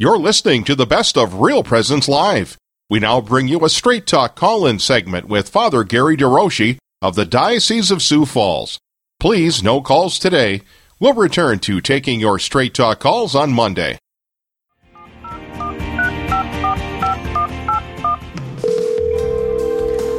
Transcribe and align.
You're 0.00 0.16
listening 0.16 0.62
to 0.62 0.76
the 0.76 0.86
best 0.86 1.18
of 1.18 1.40
Real 1.40 1.64
Presence 1.64 2.06
Live. 2.06 2.56
We 2.88 3.00
now 3.00 3.20
bring 3.20 3.48
you 3.48 3.64
a 3.64 3.68
Straight 3.68 4.06
Talk 4.06 4.36
call 4.36 4.64
in 4.64 4.78
segment 4.78 5.26
with 5.26 5.48
Father 5.48 5.82
Gary 5.82 6.16
DeRouchey 6.16 6.78
of 7.02 7.16
the 7.16 7.24
Diocese 7.24 7.90
of 7.90 8.00
Sioux 8.00 8.24
Falls. 8.24 8.78
Please, 9.18 9.60
no 9.60 9.80
calls 9.80 10.20
today. 10.20 10.62
We'll 11.00 11.14
return 11.14 11.58
to 11.58 11.80
taking 11.80 12.20
your 12.20 12.38
Straight 12.38 12.74
Talk 12.74 13.00
calls 13.00 13.34
on 13.34 13.52
Monday. 13.52 13.98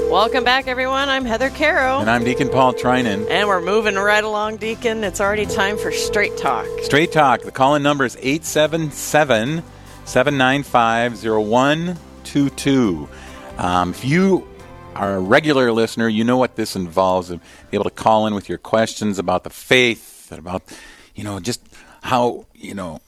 Welcome 0.10 0.44
back, 0.44 0.68
everyone. 0.68 1.07
I'm 1.07 1.23
Heather 1.23 1.52
Caro. 1.52 2.00
And 2.00 2.09
I'm 2.09 2.23
Deacon 2.23 2.50
Paul 2.50 2.73
Trinan. 2.73 3.30
And 3.30 3.48
we're 3.48 3.62
moving 3.62 3.94
right 3.94 4.23
along, 4.23 4.58
Deacon. 4.58 5.04
It's 5.04 5.21
already 5.21 5.46
time 5.46 5.78
for 5.78 5.91
Straight 5.91 6.36
Talk. 6.36 6.66
Straight 6.82 7.12
Talk. 7.12 7.44
The 7.44 7.52
call 7.52 7.76
in 7.76 7.84
number 7.84 8.05
is 8.05 8.18
877 8.20 9.62
795 10.05 11.23
0122. 11.23 13.08
Um, 13.59 13.91
if 13.91 14.04
you 14.04 14.48
are 14.95 15.18
a 15.18 15.20
regular 15.20 15.72
listener, 15.72 16.08
you 16.08 16.23
know 16.23 16.38
what 16.38 16.55
this 16.55 16.76
involves. 16.76 17.30
Be 17.30 17.40
able 17.73 17.84
to 17.84 17.91
call 17.91 18.26
in 18.26 18.34
with 18.34 18.49
your 18.49 18.57
questions 18.57 19.20
about 19.20 19.44
the 19.44 19.52
faith, 19.52 20.32
about, 20.32 20.63
you 21.13 21.23
know, 21.23 21.40
just 21.40 21.62
how, 22.02 22.48
you 22.55 22.73
know, 22.73 22.99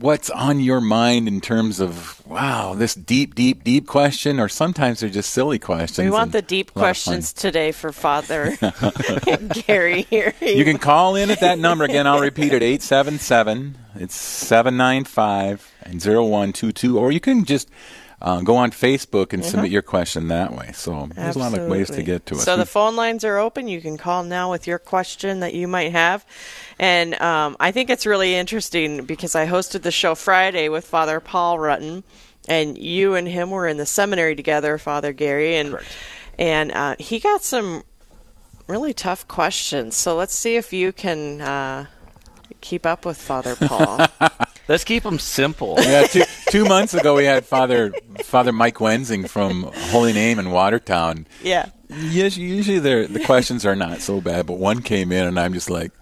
what's 0.00 0.30
on 0.30 0.60
your 0.60 0.80
mind 0.80 1.28
in 1.28 1.40
terms 1.40 1.80
of 1.80 2.22
wow 2.26 2.74
this 2.74 2.94
deep 2.94 3.34
deep 3.34 3.64
deep 3.64 3.86
question? 3.86 4.40
Or 4.40 4.48
sometimes 4.48 5.00
they're 5.00 5.10
just 5.10 5.30
silly 5.30 5.58
questions 5.58 6.04
we 6.04 6.10
want 6.10 6.32
the 6.32 6.42
deep 6.42 6.72
questions 6.74 7.32
today 7.32 7.72
for 7.72 7.92
father 7.92 8.56
gary 9.66 10.02
here. 10.02 10.34
You 10.40 10.64
can 10.64 10.78
call 10.78 11.16
in 11.16 11.30
at 11.30 11.40
that 11.40 11.58
number. 11.58 11.84
Again 11.84 12.06
i'll 12.06 12.20
repeat 12.20 12.52
it 12.52 12.62
877 12.62 13.78
it's 13.96 14.14
795 14.14 15.72
and 15.82 15.94
0122 16.02 16.98
or 16.98 17.12
you 17.12 17.20
can 17.20 17.44
just 17.44 17.70
uh, 18.20 18.40
go 18.40 18.56
on 18.56 18.70
Facebook 18.70 19.32
and 19.32 19.42
mm-hmm. 19.42 19.50
submit 19.50 19.70
your 19.70 19.82
question 19.82 20.28
that 20.28 20.52
way. 20.52 20.70
So 20.72 21.08
there's 21.14 21.36
Absolutely. 21.36 21.58
a 21.58 21.60
lot 21.60 21.60
of 21.60 21.70
ways 21.70 21.90
to 21.90 22.02
get 22.02 22.26
to 22.26 22.36
us. 22.36 22.44
So 22.44 22.56
the 22.56 22.66
phone 22.66 22.96
lines 22.96 23.24
are 23.24 23.38
open. 23.38 23.68
You 23.68 23.80
can 23.80 23.98
call 23.98 24.24
now 24.24 24.50
with 24.50 24.66
your 24.66 24.78
question 24.78 25.40
that 25.40 25.54
you 25.54 25.68
might 25.68 25.92
have. 25.92 26.24
And 26.78 27.20
um, 27.20 27.56
I 27.60 27.72
think 27.72 27.90
it's 27.90 28.06
really 28.06 28.34
interesting 28.34 29.04
because 29.04 29.34
I 29.34 29.46
hosted 29.46 29.82
the 29.82 29.90
show 29.90 30.14
Friday 30.14 30.68
with 30.68 30.86
Father 30.86 31.20
Paul 31.20 31.58
Rutten, 31.58 32.04
and 32.48 32.78
you 32.78 33.14
and 33.14 33.28
him 33.28 33.50
were 33.50 33.66
in 33.66 33.76
the 33.76 33.86
seminary 33.86 34.34
together, 34.34 34.78
Father 34.78 35.12
Gary, 35.12 35.56
and 35.56 35.70
Correct. 35.72 35.96
and 36.38 36.72
uh, 36.72 36.96
he 36.98 37.18
got 37.18 37.42
some 37.42 37.82
really 38.66 38.94
tough 38.94 39.28
questions. 39.28 39.94
So 39.96 40.16
let's 40.16 40.34
see 40.34 40.56
if 40.56 40.72
you 40.72 40.92
can 40.92 41.40
uh, 41.40 41.86
keep 42.60 42.86
up 42.86 43.04
with 43.04 43.18
Father 43.18 43.56
Paul. 43.56 44.06
Let's 44.68 44.84
keep 44.84 45.02
them 45.02 45.18
simple. 45.18 45.76
Yeah, 45.86 46.06
two, 46.06 46.24
two 46.50 46.64
months 46.64 46.94
ago 46.94 47.14
we 47.14 47.24
had 47.24 47.44
Father 47.44 47.92
Father 48.24 48.52
Mike 48.52 48.80
Wensing 48.80 49.26
from 49.26 49.70
Holy 49.90 50.12
Name 50.12 50.38
in 50.38 50.50
Watertown. 50.50 51.26
Yeah. 51.42 51.68
Yes, 51.88 52.36
usually 52.36 52.80
the 52.80 53.22
questions 53.24 53.64
are 53.64 53.76
not 53.76 54.00
so 54.00 54.20
bad, 54.20 54.46
but 54.46 54.54
one 54.54 54.82
came 54.82 55.12
in 55.12 55.26
and 55.26 55.38
I'm 55.38 55.52
just 55.52 55.70
like, 55.70 55.92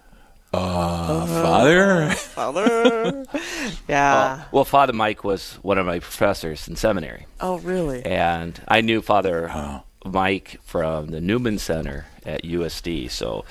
uh, 0.53 0.57
uh 0.57 1.25
Father, 1.27 2.09
Father, 2.11 3.25
yeah. 3.87 4.35
Well, 4.35 4.45
well, 4.51 4.65
Father 4.65 4.93
Mike 4.93 5.23
was 5.23 5.53
one 5.61 5.77
of 5.77 5.85
my 5.85 5.99
professors 5.99 6.67
in 6.67 6.75
seminary. 6.75 7.27
Oh, 7.39 7.59
really? 7.59 8.03
And 8.03 8.59
I 8.67 8.81
knew 8.81 9.01
Father 9.01 9.51
oh. 9.53 9.83
Mike 10.05 10.59
from 10.63 11.07
the 11.07 11.21
Newman 11.21 11.59
Center 11.59 12.05
at 12.25 12.43
USD. 12.43 13.11
So 13.11 13.45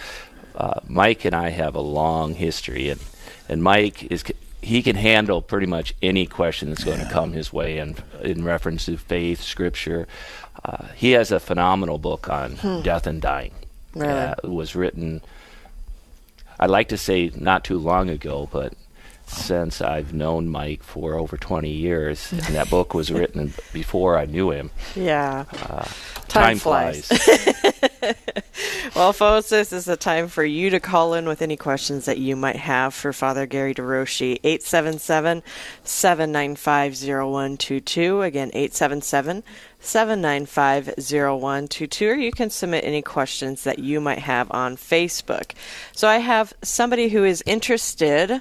uh, 0.57 0.81
Mike 0.89 1.25
and 1.25 1.35
I 1.35 1.51
have 1.51 1.75
a 1.75 1.81
long 1.81 2.35
history, 2.35 2.89
and 2.89 3.01
and 3.49 3.63
Mike 3.63 4.11
is 4.11 4.25
he 4.65 4.83
can 4.83 4.97
handle 4.97 5.43
pretty 5.43 5.67
much 5.67 5.95
any 6.03 6.27
question 6.27 6.71
that's 6.71 6.85
going 6.85 7.01
to 7.01 7.11
come 7.11 7.33
his 7.33 7.53
way 7.53 7.79
in 7.79 7.97
in 8.23 8.45
reference 8.45 8.87
to 8.87 8.97
faith, 8.97 9.41
scripture. 9.41 10.09
Uh, 10.65 10.87
he 10.95 11.13
has 11.13 11.31
a 11.31 11.39
phenomenal 11.39 11.99
book 11.99 12.29
on 12.29 12.53
hmm. 12.53 12.81
death 12.83 13.07
and 13.07 13.21
dying. 13.21 13.53
Really? 13.95 14.13
Uh, 14.13 14.35
it 14.43 14.51
was 14.51 14.75
written, 14.75 15.21
I'd 16.59 16.71
like 16.71 16.89
to 16.89 16.97
say 16.97 17.31
not 17.35 17.65
too 17.65 17.79
long 17.79 18.09
ago, 18.09 18.49
but 18.51 18.73
since 19.27 19.81
I've 19.81 20.13
known 20.13 20.49
Mike 20.49 20.83
for 20.83 21.15
over 21.15 21.37
20 21.37 21.71
years, 21.71 22.33
and 22.33 22.55
that 22.55 22.71
book 22.71 22.95
was 22.95 23.13
written 23.13 23.53
before 23.73 24.19
I 24.19 24.25
knew 24.27 24.51
him. 24.51 24.71
Yeah. 24.95 25.45
Uh, 25.53 25.85
time, 26.29 26.59
time, 26.59 26.59
flies. 26.59 27.07
flies. 27.07 27.91
well, 28.97 29.13
folks, 29.13 29.49
this 29.49 29.73
is 29.73 29.85
the 29.85 29.97
time 29.97 30.29
for 30.29 30.45
you 30.45 30.71
to 30.71 30.81
call 30.81 31.15
in 31.15 31.27
with 31.27 31.43
any 31.43 31.57
questions 31.57 32.05
that 32.05 32.19
you 32.19 32.37
might 32.37 32.57
have 32.57 32.95
for 32.95 33.13
Father 33.13 33.47
Gary 33.47 33.75
DeRouchey. 33.75 34.41
877 34.43 35.43
795 35.83 36.93
0122. 36.95 38.23
Again, 38.23 38.51
877 38.53 39.43
795 39.81 40.87
0122. 40.99 42.09
Or 42.09 42.15
you 42.15 42.33
can 42.33 42.51
submit 42.51 42.85
any 42.85 43.03
questions 43.03 43.65
that 43.65 43.79
you 43.79 44.01
might 44.01 44.21
have 44.21 44.51
on 44.51 44.77
Facebook. 44.77 45.53
So 45.93 46.09
I 46.09 46.19
have 46.19 46.53
somebody 46.63 47.09
who 47.09 47.25
is 47.25 47.43
interested 47.47 48.41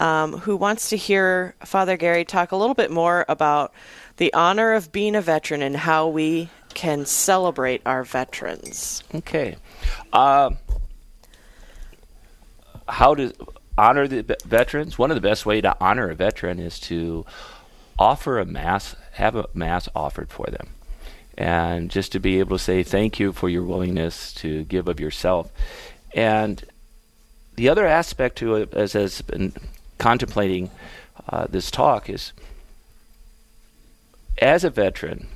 um, 0.00 0.38
who 0.38 0.56
wants 0.56 0.90
to 0.90 0.96
hear 0.96 1.54
Father 1.64 1.96
Gary 1.96 2.24
talk 2.24 2.52
a 2.52 2.56
little 2.56 2.74
bit 2.74 2.90
more 2.90 3.24
about 3.28 3.72
the 4.16 4.32
honor 4.34 4.72
of 4.72 4.92
being 4.92 5.14
a 5.14 5.20
veteran 5.20 5.62
and 5.62 5.76
how 5.76 6.08
we 6.08 6.48
can 6.74 7.06
celebrate 7.06 7.82
our 7.86 8.04
veterans. 8.04 9.02
Okay. 9.14 9.56
Uh, 10.12 10.50
how 12.88 13.14
to 13.14 13.32
honor 13.78 14.06
the 14.06 14.36
veterans? 14.44 14.98
One 14.98 15.10
of 15.10 15.14
the 15.14 15.20
best 15.20 15.46
way 15.46 15.60
to 15.60 15.76
honor 15.80 16.10
a 16.10 16.14
veteran 16.14 16.58
is 16.58 16.78
to 16.80 17.24
offer 17.98 18.38
a 18.38 18.44
mass, 18.44 18.96
have 19.12 19.36
a 19.36 19.46
mass 19.54 19.88
offered 19.94 20.30
for 20.30 20.46
them. 20.46 20.68
And 21.36 21.90
just 21.90 22.12
to 22.12 22.20
be 22.20 22.38
able 22.38 22.56
to 22.58 22.62
say 22.62 22.82
thank 22.82 23.18
you 23.18 23.32
for 23.32 23.48
your 23.48 23.62
willingness 23.62 24.32
to 24.34 24.64
give 24.64 24.86
of 24.86 25.00
yourself. 25.00 25.50
And 26.14 26.64
the 27.56 27.68
other 27.68 27.86
aspect 27.86 28.36
to 28.38 28.56
it, 28.56 28.72
as 28.74 28.92
has 28.92 29.22
been 29.22 29.52
contemplating 29.98 30.70
uh, 31.28 31.46
this 31.48 31.70
talk 31.70 32.08
is 32.08 32.32
as 34.38 34.64
a 34.64 34.70
veteran, 34.70 35.28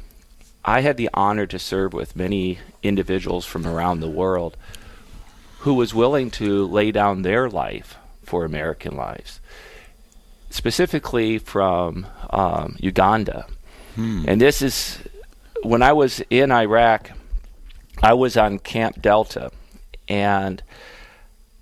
I 0.69 0.83
had 0.83 0.99
the 0.99 1.09
honor 1.15 1.47
to 1.47 1.59
serve 1.59 1.95
with 1.95 2.15
many 2.15 2.59
individuals 2.83 3.47
from 3.47 3.67
around 3.67 4.01
the 4.01 4.11
world 4.11 4.55
who 5.61 5.73
was 5.73 5.95
willing 5.95 6.31
to 6.33 6.67
lay 6.67 6.93
down 6.93 7.23
their 7.23 7.49
life 7.49 7.97
for 8.23 8.45
American 8.45 8.95
lives, 8.95 9.41
specifically 10.51 11.39
from 11.39 12.07
um, 12.29 12.77
Uganda. 12.81 13.47
Hmm. 13.95 14.27
And 14.29 14.43
this 14.43 14.61
is 14.61 14.99
when 15.63 15.81
I 15.81 15.95
was 15.95 16.21
in 16.29 16.53
Iraq, 16.53 17.13
I 18.03 18.13
was 18.13 18.37
on 18.37 18.59
Camp 18.59 19.01
Delta, 19.01 19.51
and 20.07 20.63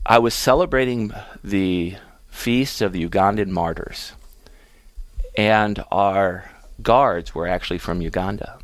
I 0.04 0.18
was 0.18 0.34
celebrating 0.34 1.12
the 1.44 1.94
feast 2.26 2.82
of 2.82 2.92
the 2.92 3.08
Ugandan 3.08 3.50
martyrs. 3.50 4.14
And 5.38 5.84
our 5.92 6.50
guards 6.82 7.36
were 7.36 7.46
actually 7.46 7.78
from 7.78 8.00
Uganda. 8.00 8.58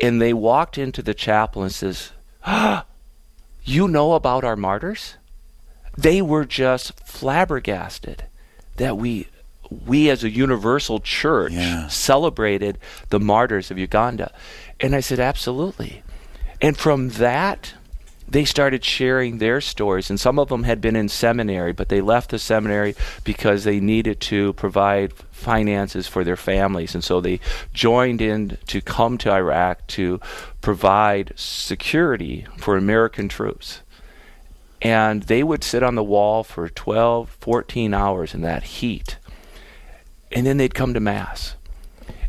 And 0.00 0.20
they 0.20 0.32
walked 0.32 0.78
into 0.78 1.02
the 1.02 1.14
chapel 1.14 1.62
and 1.62 1.72
says, 1.72 2.12
ah, 2.44 2.84
"You 3.64 3.88
know 3.88 4.14
about 4.14 4.44
our 4.44 4.56
martyrs?" 4.56 5.16
They 5.96 6.22
were 6.22 6.44
just 6.44 6.98
flabbergasted 7.06 8.24
that 8.76 8.96
we 8.96 9.28
we 9.86 10.10
as 10.10 10.24
a 10.24 10.30
universal 10.30 10.98
church 11.00 11.52
yeah. 11.52 11.86
celebrated 11.88 12.78
the 13.10 13.20
martyrs 13.20 13.70
of 13.70 13.78
Uganda. 13.78 14.32
And 14.80 14.94
I 14.94 15.00
said, 15.00 15.20
"Absolutely." 15.20 16.02
And 16.60 16.76
from 16.76 17.10
that 17.10 17.74
they 18.30 18.44
started 18.44 18.84
sharing 18.84 19.38
their 19.38 19.60
stories. 19.60 20.08
And 20.08 20.18
some 20.18 20.38
of 20.38 20.48
them 20.48 20.62
had 20.62 20.80
been 20.80 20.96
in 20.96 21.08
seminary, 21.08 21.72
but 21.72 21.88
they 21.88 22.00
left 22.00 22.30
the 22.30 22.38
seminary 22.38 22.94
because 23.24 23.64
they 23.64 23.80
needed 23.80 24.20
to 24.22 24.52
provide 24.54 25.12
finances 25.12 26.06
for 26.06 26.22
their 26.22 26.36
families. 26.36 26.94
And 26.94 27.02
so 27.02 27.20
they 27.20 27.40
joined 27.72 28.20
in 28.20 28.56
to 28.68 28.80
come 28.80 29.18
to 29.18 29.32
Iraq 29.32 29.86
to 29.88 30.20
provide 30.60 31.32
security 31.36 32.46
for 32.56 32.76
American 32.76 33.28
troops. 33.28 33.80
And 34.82 35.24
they 35.24 35.42
would 35.42 35.62
sit 35.62 35.82
on 35.82 35.94
the 35.94 36.04
wall 36.04 36.42
for 36.42 36.68
12, 36.68 37.36
14 37.40 37.92
hours 37.92 38.32
in 38.32 38.40
that 38.42 38.62
heat. 38.62 39.18
And 40.32 40.46
then 40.46 40.56
they'd 40.56 40.74
come 40.74 40.94
to 40.94 41.00
Mass. 41.00 41.56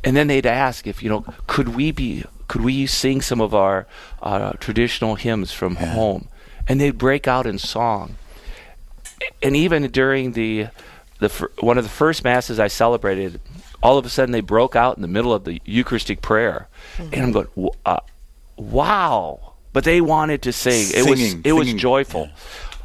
And 0.04 0.18
then 0.18 0.27
they'd 0.27 0.45
ask 0.45 0.88
if, 0.88 1.04
you 1.04 1.09
know, 1.09 1.25
could 1.47 1.75
we 1.75 1.92
be 1.92 2.25
could 2.51 2.65
we 2.65 2.86
sing 2.86 3.21
some 3.21 3.39
of 3.39 3.56
our 3.56 3.88
uh, 4.21 4.51
traditional 4.59 5.15
hymns 5.15 5.53
from 5.53 5.75
yeah. 5.75 5.94
home? 5.94 6.27
And 6.68 6.81
they'd 6.81 6.98
break 6.98 7.25
out 7.25 7.48
in 7.48 7.57
song. 7.57 8.18
And 9.42 9.56
even 9.56 9.89
during 9.89 10.33
the 10.33 10.68
the 11.19 11.30
one 11.62 11.77
of 11.77 11.86
the 11.86 11.89
first 11.89 12.25
masses 12.25 12.59
I 12.59 12.68
celebrated, 12.68 13.39
all 13.81 13.98
of 13.98 14.06
a 14.06 14.09
sudden 14.09 14.33
they 14.33 14.42
broke 14.42 14.75
out 14.75 14.98
in 14.98 15.01
the 15.01 15.07
middle 15.07 15.33
of 15.33 15.45
the 15.45 15.62
Eucharistic 15.63 16.21
prayer, 16.21 16.68
mm-hmm. 16.98 17.13
and 17.13 17.24
I'm 17.24 17.31
going, 17.31 17.69
uh, 17.86 18.00
"Wow!" 18.57 19.54
But 19.71 19.86
they 19.86 20.01
wanted 20.01 20.42
to 20.42 20.51
sing. 20.51 20.81
It 20.81 21.04
singing, 21.06 21.09
was 21.09 21.21
it 21.21 21.44
singing. 21.44 21.56
was 21.56 21.74
joyful. 21.75 22.30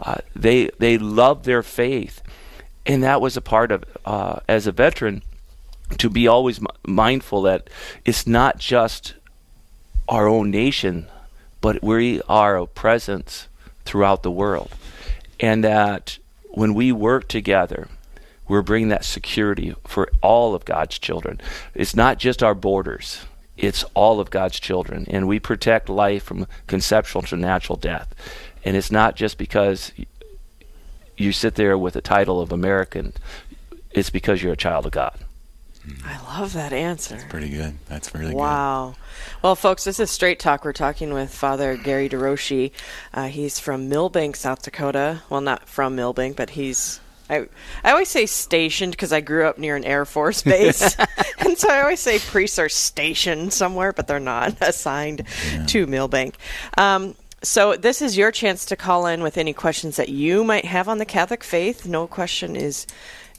Uh, 0.01 0.19
they 0.37 0.71
they 0.79 0.97
loved 0.97 1.45
their 1.45 1.65
faith, 1.65 2.23
and 2.85 3.03
that 3.03 3.21
was 3.21 3.37
a 3.37 3.41
part 3.41 3.73
of 3.73 3.83
uh, 4.05 4.39
as 4.47 4.69
a 4.69 4.73
veteran 4.73 5.23
to 5.99 6.09
be 6.09 6.29
always 6.29 6.61
m- 6.61 6.67
mindful 6.87 7.43
that 7.43 7.69
it's 8.05 8.29
not 8.29 8.59
just 8.59 9.15
our 10.09 10.29
own 10.29 10.51
nation, 10.51 11.07
but 11.61 11.83
we 11.83 12.21
are 12.29 12.57
a 12.57 12.67
presence 12.67 13.49
throughout 13.85 14.23
the 14.23 14.31
world, 14.31 14.71
and 15.41 15.65
that 15.65 16.19
when 16.51 16.75
we 16.75 16.93
work 16.93 17.29
together, 17.29 17.89
we're 18.49 18.63
bringing 18.63 18.89
that 18.89 19.05
security 19.05 19.75
for 19.87 20.09
all 20.23 20.55
of 20.55 20.65
God's 20.65 20.99
children. 20.99 21.41
It's 21.75 21.97
not 21.97 22.19
just 22.19 22.43
our 22.43 22.55
borders. 22.55 23.25
It's 23.57 23.85
all 23.95 24.21
of 24.21 24.31
God's 24.31 24.61
children, 24.61 25.07
and 25.09 25.27
we 25.27 25.41
protect 25.41 25.89
life 25.89 26.25
from 26.25 26.47
conceptual 26.67 27.23
to 27.23 27.37
natural 27.37 27.77
death. 27.77 28.15
And 28.65 28.77
it's 28.77 28.91
not 28.91 29.17
just 29.17 29.39
because 29.39 29.93
you 31.17 31.33
sit 31.33 31.55
there 31.55 31.79
with 31.79 31.95
the 31.95 32.01
title 32.01 32.41
of 32.41 32.53
American, 32.53 33.15
it's 33.91 34.11
because 34.11 34.43
you're 34.43 34.53
a 34.53 34.57
child 34.57 34.85
of 34.87 34.93
God. 34.93 35.19
I 36.05 36.39
love 36.39 36.53
that 36.55 36.73
answer. 36.73 37.17
That's 37.17 37.31
pretty 37.31 37.49
good. 37.49 37.79
That's 37.89 38.15
really 38.15 38.33
good. 38.33 38.37
Wow. 38.37 38.95
Well, 39.43 39.55
folks, 39.55 39.85
this 39.85 40.01
is 40.01 40.11
Straight 40.11 40.39
Talk. 40.39 40.65
We're 40.65 40.73
talking 40.73 41.13
with 41.13 41.33
Father 41.33 41.77
Gary 41.77 42.09
DeRouchey. 42.09 42.73
Uh, 43.15 43.29
he's 43.29 43.59
from 43.59 43.89
Milbank, 43.89 44.37
South 44.37 44.63
Dakota. 44.63 45.23
Well, 45.31 45.41
not 45.41 45.69
from 45.69 45.95
Milbank, 45.97 46.37
but 46.37 46.51
he's. 46.51 47.01
I, 47.29 47.49
I 47.83 47.91
always 47.91 48.09
say 48.09 48.27
stationed 48.27 48.93
because 48.93 49.13
I 49.13 49.21
grew 49.21 49.47
up 49.47 49.59
near 49.59 49.77
an 49.77 49.85
Air 49.85 50.05
Force 50.05 50.43
base. 50.45 50.97
and 51.39 51.59
so 51.59 51.71
I 51.71 51.83
always 51.83 52.01
say 52.01 52.19
priests 52.19 52.59
are 52.59 52.69
stationed 52.69 53.53
somewhere, 53.53 53.93
but 53.93 54.07
they're 54.07 54.21
not 54.21 54.57
assigned 54.61 55.25
to 55.69 55.87
Milbank. 55.87 56.37
Um, 56.79 57.15
so 57.43 57.77
this 57.77 58.03
is 58.03 58.17
your 58.17 58.33
chance 58.33 58.65
to 58.67 58.77
call 58.77 59.07
in 59.07 59.23
with 59.23 59.39
any 59.39 59.53
questions 59.53 59.97
that 59.97 60.09
you 60.09 60.43
might 60.43 60.65
have 60.65 60.89
on 60.89 60.99
the 60.99 61.05
Catholic 61.05 61.45
faith. 61.45 61.87
No 61.87 62.07
question 62.07 62.57
is 62.57 62.87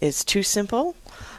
is 0.02 0.24
too 0.24 0.44
simple. 0.44 0.96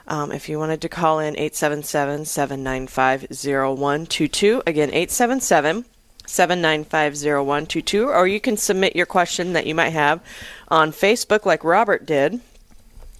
Um, 0.07 0.33
if 0.33 0.49
you 0.49 0.59
wanted 0.59 0.81
to 0.83 0.89
call 0.89 1.19
in 1.19 1.37
877 1.37 2.25
795 2.25 3.27
0122, 3.31 4.63
again, 4.67 4.89
877 4.89 5.85
795 6.27 7.15
0122, 7.15 8.09
or 8.09 8.27
you 8.27 8.41
can 8.41 8.57
submit 8.57 8.97
your 8.97 9.07
question 9.07 9.53
that 9.53 9.67
you 9.67 9.75
might 9.75 9.91
have 9.91 10.21
on 10.69 10.93
Facebook 10.93 11.45
like 11.45 11.65
Robert 11.65 12.07
did. 12.07 12.41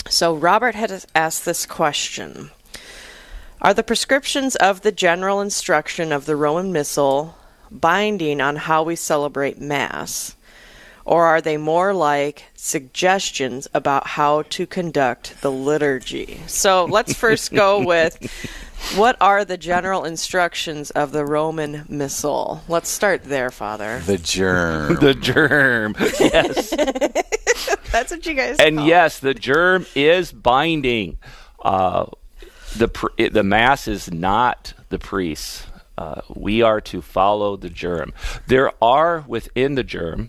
So, 0.09 0.35
Robert 0.35 0.75
had 0.75 1.05
asked 1.15 1.45
this 1.45 1.67
question 1.67 2.51
Are 3.61 3.75
the 3.75 3.83
prescriptions 3.83 4.57
of 4.57 4.81
the 4.81 4.93
general 4.93 5.41
instruction 5.41 6.13
of 6.13 6.25
the 6.25 6.37
Roman 6.37 6.73
Missal 6.73 7.37
binding 7.71 8.41
on 8.41 8.57
how 8.57 8.83
we 8.83 8.97
celebrate 8.97 9.61
Mass? 9.61 10.35
Or 11.09 11.25
are 11.25 11.41
they 11.41 11.57
more 11.57 11.95
like 11.95 12.45
suggestions 12.55 13.67
about 13.73 14.07
how 14.07 14.43
to 14.51 14.67
conduct 14.67 15.41
the 15.41 15.51
liturgy? 15.51 16.43
So 16.47 16.85
let's 16.85 17.15
first 17.15 17.51
go 17.51 17.83
with 17.85 18.31
what 18.95 19.17
are 19.19 19.43
the 19.47 19.57
general 19.57 20.05
instructions 20.05 20.91
of 20.91 21.13
the 21.13 21.25
Roman 21.25 21.87
Missal? 21.89 22.63
Let's 22.69 22.91
start 22.91 23.25
there, 23.25 23.51
Father. 23.51 24.01
The 24.01 24.19
GIRM. 24.19 24.97
The 25.01 25.15
GIRM. 25.15 25.97
Yes. 26.21 26.71
That's 27.91 28.11
what 28.11 28.27
you 28.27 28.35
guys 28.35 28.59
and 28.59 28.77
call 28.77 28.87
yes, 28.87 29.19
the 29.19 29.33
GIRM 29.33 29.87
is 29.95 30.31
binding. 30.31 31.17
Uh, 31.59 32.05
the 32.77 32.89
pr- 32.89 33.29
the 33.31 33.43
mass 33.43 33.89
is 33.89 34.13
not 34.13 34.75
the 34.91 34.99
priests. 34.99 35.67
Uh, 35.97 36.21
we 36.29 36.61
are 36.61 36.83
to 36.83 37.01
follow 37.01 37.57
the 37.57 37.71
GIRM. 37.71 38.13
There 38.47 38.73
are 38.85 39.25
within 39.27 39.75
the 39.75 39.85
GIRM, 39.85 40.29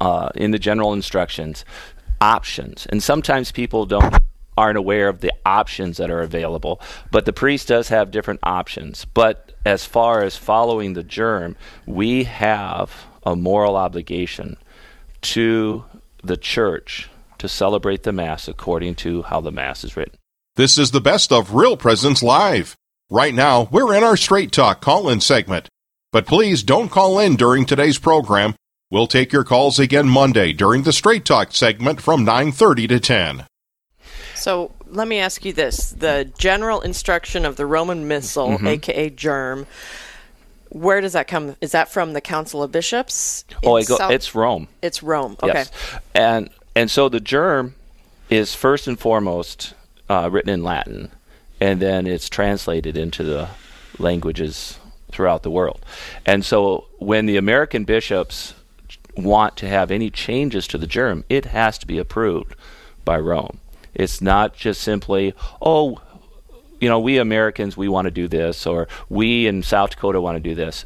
uh, 0.00 0.30
in 0.34 0.50
the 0.50 0.58
general 0.58 0.92
instructions, 0.92 1.64
options, 2.20 2.86
and 2.86 3.02
sometimes 3.02 3.52
people 3.52 3.86
don't 3.86 4.14
aren't 4.56 4.78
aware 4.78 5.08
of 5.08 5.20
the 5.20 5.32
options 5.44 5.98
that 5.98 6.10
are 6.10 6.22
available. 6.22 6.80
But 7.10 7.26
the 7.26 7.32
priest 7.32 7.68
does 7.68 7.88
have 7.88 8.10
different 8.10 8.40
options. 8.42 9.04
But 9.04 9.52
as 9.66 9.84
far 9.84 10.22
as 10.22 10.36
following 10.36 10.94
the 10.94 11.04
GIRM, 11.04 11.56
we 11.84 12.24
have 12.24 13.04
a 13.24 13.36
moral 13.36 13.76
obligation 13.76 14.56
to 15.20 15.84
the 16.22 16.36
church 16.36 17.10
to 17.38 17.48
celebrate 17.48 18.04
the 18.04 18.12
Mass 18.12 18.48
according 18.48 18.94
to 18.94 19.22
how 19.22 19.40
the 19.40 19.52
Mass 19.52 19.84
is 19.84 19.96
written. 19.96 20.16
This 20.56 20.78
is 20.78 20.90
the 20.90 21.02
best 21.02 21.32
of 21.32 21.54
Real 21.54 21.76
Presence 21.76 22.22
Live. 22.22 22.76
Right 23.10 23.34
now, 23.34 23.68
we're 23.70 23.94
in 23.94 24.02
our 24.02 24.16
Straight 24.16 24.52
Talk 24.52 24.80
call 24.80 25.08
in 25.10 25.20
segment. 25.20 25.68
But 26.12 26.26
please 26.26 26.62
don't 26.62 26.88
call 26.88 27.18
in 27.18 27.36
during 27.36 27.66
today's 27.66 27.98
program. 27.98 28.54
We'll 28.90 29.08
take 29.08 29.32
your 29.32 29.42
calls 29.44 29.78
again 29.80 30.08
Monday 30.08 30.52
during 30.52 30.84
the 30.84 30.92
Straight 30.92 31.24
Talk 31.24 31.52
segment 31.52 32.00
from 32.00 32.24
9:30 32.24 32.88
to 32.88 33.00
10. 33.00 33.46
So 34.36 34.72
let 34.86 35.08
me 35.08 35.18
ask 35.18 35.44
you 35.44 35.52
this: 35.52 35.90
the 35.90 36.30
general 36.38 36.80
instruction 36.82 37.44
of 37.44 37.56
the 37.56 37.66
Roman 37.66 38.06
Missal, 38.06 38.50
Mm-hmm. 38.50 38.66
aka 38.68 39.10
GIRM. 39.10 39.66
Where 40.68 41.00
does 41.00 41.14
that 41.14 41.26
come? 41.26 41.56
Is 41.60 41.72
that 41.72 41.88
from 41.90 42.12
the 42.12 42.20
Council 42.20 42.62
of 42.62 42.70
Bishops? 42.70 43.44
Oh, 43.64 43.76
it 43.76 43.88
go, 43.88 43.96
South- 43.96 44.12
it's 44.12 44.34
Rome. 44.34 44.68
it's 44.82 45.02
Rome. 45.02 45.36
Okay. 45.42 45.52
Yes. 45.54 45.72
And 46.14 46.50
and 46.76 46.88
so 46.90 47.08
the 47.08 47.20
GIRM 47.20 47.74
is 48.30 48.54
first 48.54 48.86
and 48.86 48.98
foremost 48.98 49.74
uh, 50.08 50.28
written 50.30 50.50
in 50.50 50.62
Latin, 50.62 51.10
and 51.60 51.80
then 51.82 52.06
it's 52.06 52.28
translated 52.28 52.96
into 52.96 53.24
the 53.24 53.48
languages 53.98 54.78
throughout 55.10 55.42
the 55.42 55.50
world. 55.50 55.84
And 56.24 56.44
so 56.44 56.86
when 56.98 57.26
the 57.26 57.36
American 57.36 57.84
bishops 57.84 58.54
want 59.16 59.56
to 59.58 59.68
have 59.68 59.90
any 59.90 60.10
changes 60.10 60.66
to 60.68 60.78
the 60.78 60.86
GIRM, 60.86 61.24
it 61.28 61.46
has 61.46 61.78
to 61.78 61.86
be 61.86 61.98
approved 61.98 62.54
by 63.04 63.18
Rome. 63.18 63.60
It's 63.94 64.20
not 64.20 64.54
just 64.54 64.82
simply, 64.82 65.34
oh, 65.62 66.00
you 66.80 66.88
know, 66.88 67.00
we 67.00 67.16
Americans 67.16 67.76
we 67.76 67.88
want 67.88 68.04
to 68.04 68.10
do 68.10 68.28
this, 68.28 68.66
or 68.66 68.88
we 69.08 69.46
in 69.46 69.62
South 69.62 69.90
Dakota 69.90 70.20
want 70.20 70.36
to 70.36 70.40
do 70.40 70.54
this. 70.54 70.84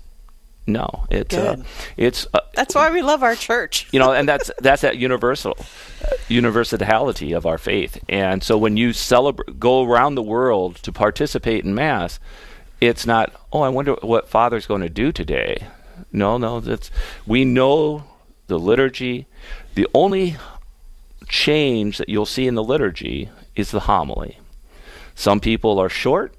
No, 0.66 1.06
it's 1.10 1.34
uh, 1.34 1.64
it's 1.96 2.28
uh, 2.32 2.40
That's 2.54 2.74
why 2.76 2.90
we 2.90 3.02
love 3.02 3.24
our 3.24 3.34
church. 3.34 3.88
you 3.92 3.98
know, 3.98 4.12
and 4.12 4.28
that's 4.28 4.50
that's 4.58 4.82
that 4.82 4.98
universal 4.98 5.56
uh, 5.58 6.14
universality 6.28 7.32
of 7.32 7.46
our 7.46 7.58
faith. 7.58 8.02
And 8.08 8.44
so 8.44 8.56
when 8.56 8.76
you 8.76 8.92
celebrate, 8.92 9.58
go 9.58 9.84
around 9.84 10.14
the 10.14 10.22
world 10.22 10.76
to 10.76 10.92
participate 10.92 11.64
in 11.64 11.74
mass, 11.74 12.20
it's 12.80 13.06
not. 13.06 13.32
Oh, 13.52 13.62
I 13.62 13.68
wonder 13.68 13.94
what 14.02 14.28
Father's 14.28 14.66
going 14.66 14.82
to 14.82 14.90
do 14.90 15.10
today. 15.10 15.66
No, 16.12 16.38
no, 16.38 16.60
that's 16.60 16.90
we 17.26 17.44
know 17.44 18.04
the 18.50 18.58
liturgy. 18.58 19.26
The 19.74 19.88
only 19.94 20.36
change 21.28 21.96
that 21.96 22.10
you'll 22.10 22.26
see 22.26 22.46
in 22.46 22.56
the 22.56 22.62
liturgy 22.62 23.30
is 23.56 23.70
the 23.70 23.80
homily. 23.80 24.38
Some 25.14 25.40
people 25.40 25.78
are 25.78 25.88
short. 25.88 26.34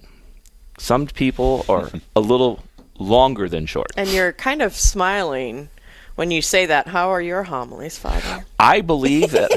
Some 0.77 1.07
people 1.07 1.65
are 1.67 1.89
a 2.15 2.19
little 2.19 2.63
longer 2.99 3.49
than 3.49 3.65
short. 3.65 3.91
And 3.97 4.09
you're 4.09 4.33
kind 4.33 4.61
of 4.61 4.75
smiling 4.75 5.69
when 6.15 6.29
you 6.29 6.41
say 6.41 6.67
that. 6.67 6.87
How 6.87 7.09
are 7.09 7.21
your 7.21 7.43
homilies, 7.43 7.97
Father? 7.97 8.45
I 8.59 8.81
believe 8.81 9.31
that 9.31 9.49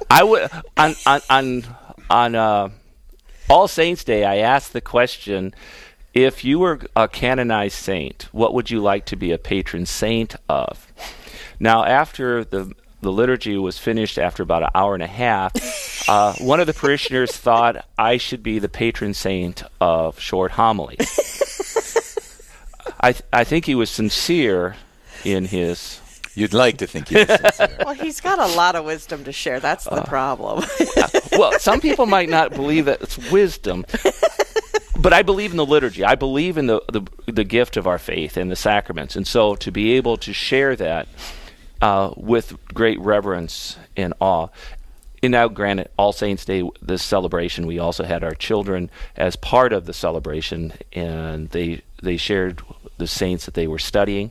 I 0.10 0.22
would 0.22 0.50
on 0.76 0.94
on 1.06 1.20
on, 1.30 1.64
on 2.10 2.34
uh, 2.34 2.68
All 3.48 3.66
Saints 3.66 4.04
Day. 4.04 4.24
I 4.24 4.36
asked 4.36 4.72
the 4.72 4.80
question: 4.80 5.54
If 6.14 6.44
you 6.44 6.60
were 6.60 6.80
a 6.94 7.08
canonized 7.08 7.76
saint, 7.76 8.28
what 8.30 8.54
would 8.54 8.70
you 8.70 8.80
like 8.80 9.04
to 9.06 9.16
be 9.16 9.32
a 9.32 9.38
patron 9.38 9.84
saint 9.84 10.36
of? 10.48 10.86
Now, 11.58 11.84
after 11.84 12.44
the 12.44 12.72
the 13.00 13.12
liturgy 13.12 13.58
was 13.58 13.78
finished 13.78 14.16
after 14.16 14.42
about 14.42 14.62
an 14.62 14.70
hour 14.74 14.94
and 14.94 15.02
a 15.02 15.06
half, 15.06 15.52
uh, 16.08 16.32
one 16.38 16.60
of 16.60 16.66
the 16.66 16.72
parishioners 16.72 17.32
thought 17.32 17.84
I 17.98 18.16
should 18.16 18.42
be 18.42 18.58
the 18.58 18.68
patron 18.68 19.12
saint 19.12 19.62
of 19.80 20.18
short 20.18 20.52
homily. 20.52 20.96
I 23.00 23.12
th- 23.12 23.24
I 23.32 23.44
think 23.44 23.66
he 23.66 23.74
was 23.74 23.90
sincere 23.90 24.76
in 25.24 25.46
his 25.46 26.00
You'd 26.36 26.54
like 26.54 26.78
to 26.78 26.86
think 26.86 27.10
you're 27.10 27.26
sincere. 27.26 27.76
Well, 27.84 27.94
he's 27.94 28.20
got 28.20 28.38
a 28.40 28.56
lot 28.56 28.74
of 28.74 28.84
wisdom 28.84 29.22
to 29.24 29.32
share. 29.32 29.60
That's 29.60 29.84
the 29.84 30.02
problem. 30.02 30.64
well, 31.32 31.58
some 31.60 31.80
people 31.80 32.06
might 32.06 32.28
not 32.28 32.50
believe 32.50 32.86
that 32.86 33.02
it's 33.02 33.30
wisdom, 33.30 33.84
but 35.04 35.12
I 35.12 35.22
believe 35.22 35.50
in 35.50 35.58
the 35.58 35.66
liturgy. 35.66 36.02
I 36.02 36.14
believe 36.14 36.56
in 36.56 36.66
the, 36.66 36.80
the 36.90 37.02
the 37.30 37.44
gift 37.44 37.76
of 37.76 37.86
our 37.86 37.98
faith 37.98 38.38
and 38.38 38.50
the 38.50 38.56
sacraments, 38.56 39.16
and 39.16 39.26
so 39.26 39.54
to 39.56 39.70
be 39.70 39.92
able 39.92 40.16
to 40.16 40.32
share 40.32 40.74
that 40.76 41.06
uh, 41.82 42.14
with 42.16 42.56
great 42.72 42.98
reverence 42.98 43.76
and 43.98 44.14
awe. 44.18 44.48
And 45.22 45.32
now, 45.32 45.48
granted, 45.48 45.90
All 45.98 46.12
Saints 46.12 46.46
Day, 46.46 46.68
this 46.80 47.02
celebration, 47.02 47.66
we 47.66 47.78
also 47.78 48.04
had 48.04 48.24
our 48.24 48.34
children 48.34 48.90
as 49.14 49.36
part 49.36 49.74
of 49.74 49.84
the 49.84 49.92
celebration, 49.92 50.72
and 50.94 51.50
they 51.50 51.82
they 52.02 52.16
shared 52.16 52.62
the 52.96 53.06
saints 53.06 53.44
that 53.44 53.52
they 53.52 53.66
were 53.66 53.78
studying, 53.78 54.30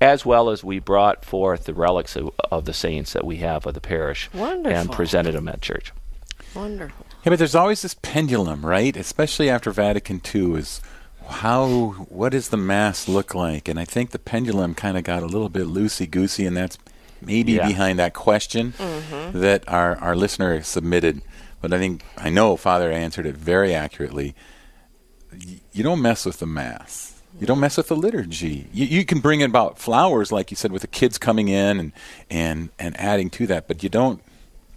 as 0.00 0.26
well 0.26 0.50
as 0.50 0.64
we 0.64 0.80
brought 0.80 1.24
forth 1.24 1.66
the 1.66 1.74
relics 1.74 2.16
of, 2.16 2.30
of 2.50 2.64
the 2.64 2.74
saints 2.74 3.12
that 3.12 3.24
we 3.24 3.36
have 3.36 3.64
of 3.64 3.74
the 3.74 3.80
parish 3.80 4.28
and 4.34 4.90
presented 4.90 5.34
them 5.34 5.46
at 5.46 5.62
church. 5.62 5.92
Wonderful. 6.52 7.06
Yeah, 7.22 7.30
but 7.30 7.38
there's 7.38 7.54
always 7.54 7.82
this 7.82 7.94
pendulum, 7.94 8.64
right? 8.64 8.96
Especially 8.96 9.50
after 9.50 9.70
Vatican 9.70 10.22
II, 10.34 10.54
is 10.54 10.80
how 11.28 11.90
what 12.08 12.30
does 12.32 12.48
the 12.48 12.56
mass 12.56 13.08
look 13.08 13.34
like? 13.34 13.68
And 13.68 13.78
I 13.78 13.84
think 13.84 14.10
the 14.10 14.18
pendulum 14.18 14.74
kind 14.74 14.96
of 14.96 15.04
got 15.04 15.22
a 15.22 15.26
little 15.26 15.48
bit 15.50 15.66
loosey 15.66 16.10
goosey, 16.10 16.46
and 16.46 16.56
that's 16.56 16.78
maybe 17.20 17.52
Yeah. 17.52 17.66
behind 17.66 17.98
that 17.98 18.14
question 18.14 18.72
mm-hmm. 18.78 19.38
that 19.38 19.68
our, 19.68 19.96
our 19.98 20.16
listener 20.16 20.62
submitted. 20.62 21.20
But 21.60 21.72
I 21.74 21.78
think 21.78 22.04
I 22.16 22.30
know 22.30 22.56
Father 22.56 22.90
answered 22.90 23.26
it 23.26 23.36
very 23.36 23.74
accurately. 23.74 24.34
You 25.72 25.82
don't 25.84 26.00
mess 26.02 26.24
with 26.24 26.38
the 26.38 26.46
Mass. 26.46 27.20
You 27.38 27.46
don't 27.46 27.60
mess 27.60 27.76
with 27.76 27.88
the 27.88 27.96
liturgy. 27.96 28.66
You, 28.72 28.86
you 28.86 29.04
can 29.04 29.20
bring 29.20 29.40
in 29.40 29.50
about 29.50 29.78
flowers, 29.78 30.32
like 30.32 30.50
you 30.50 30.56
said, 30.56 30.72
with 30.72 30.82
the 30.82 30.88
kids 30.88 31.16
coming 31.16 31.48
in 31.48 31.78
and, 31.78 31.92
and, 32.28 32.70
and 32.78 32.98
adding 32.98 33.30
to 33.30 33.46
that, 33.46 33.68
but 33.68 33.82
you 33.82 33.88
don't. 33.88 34.20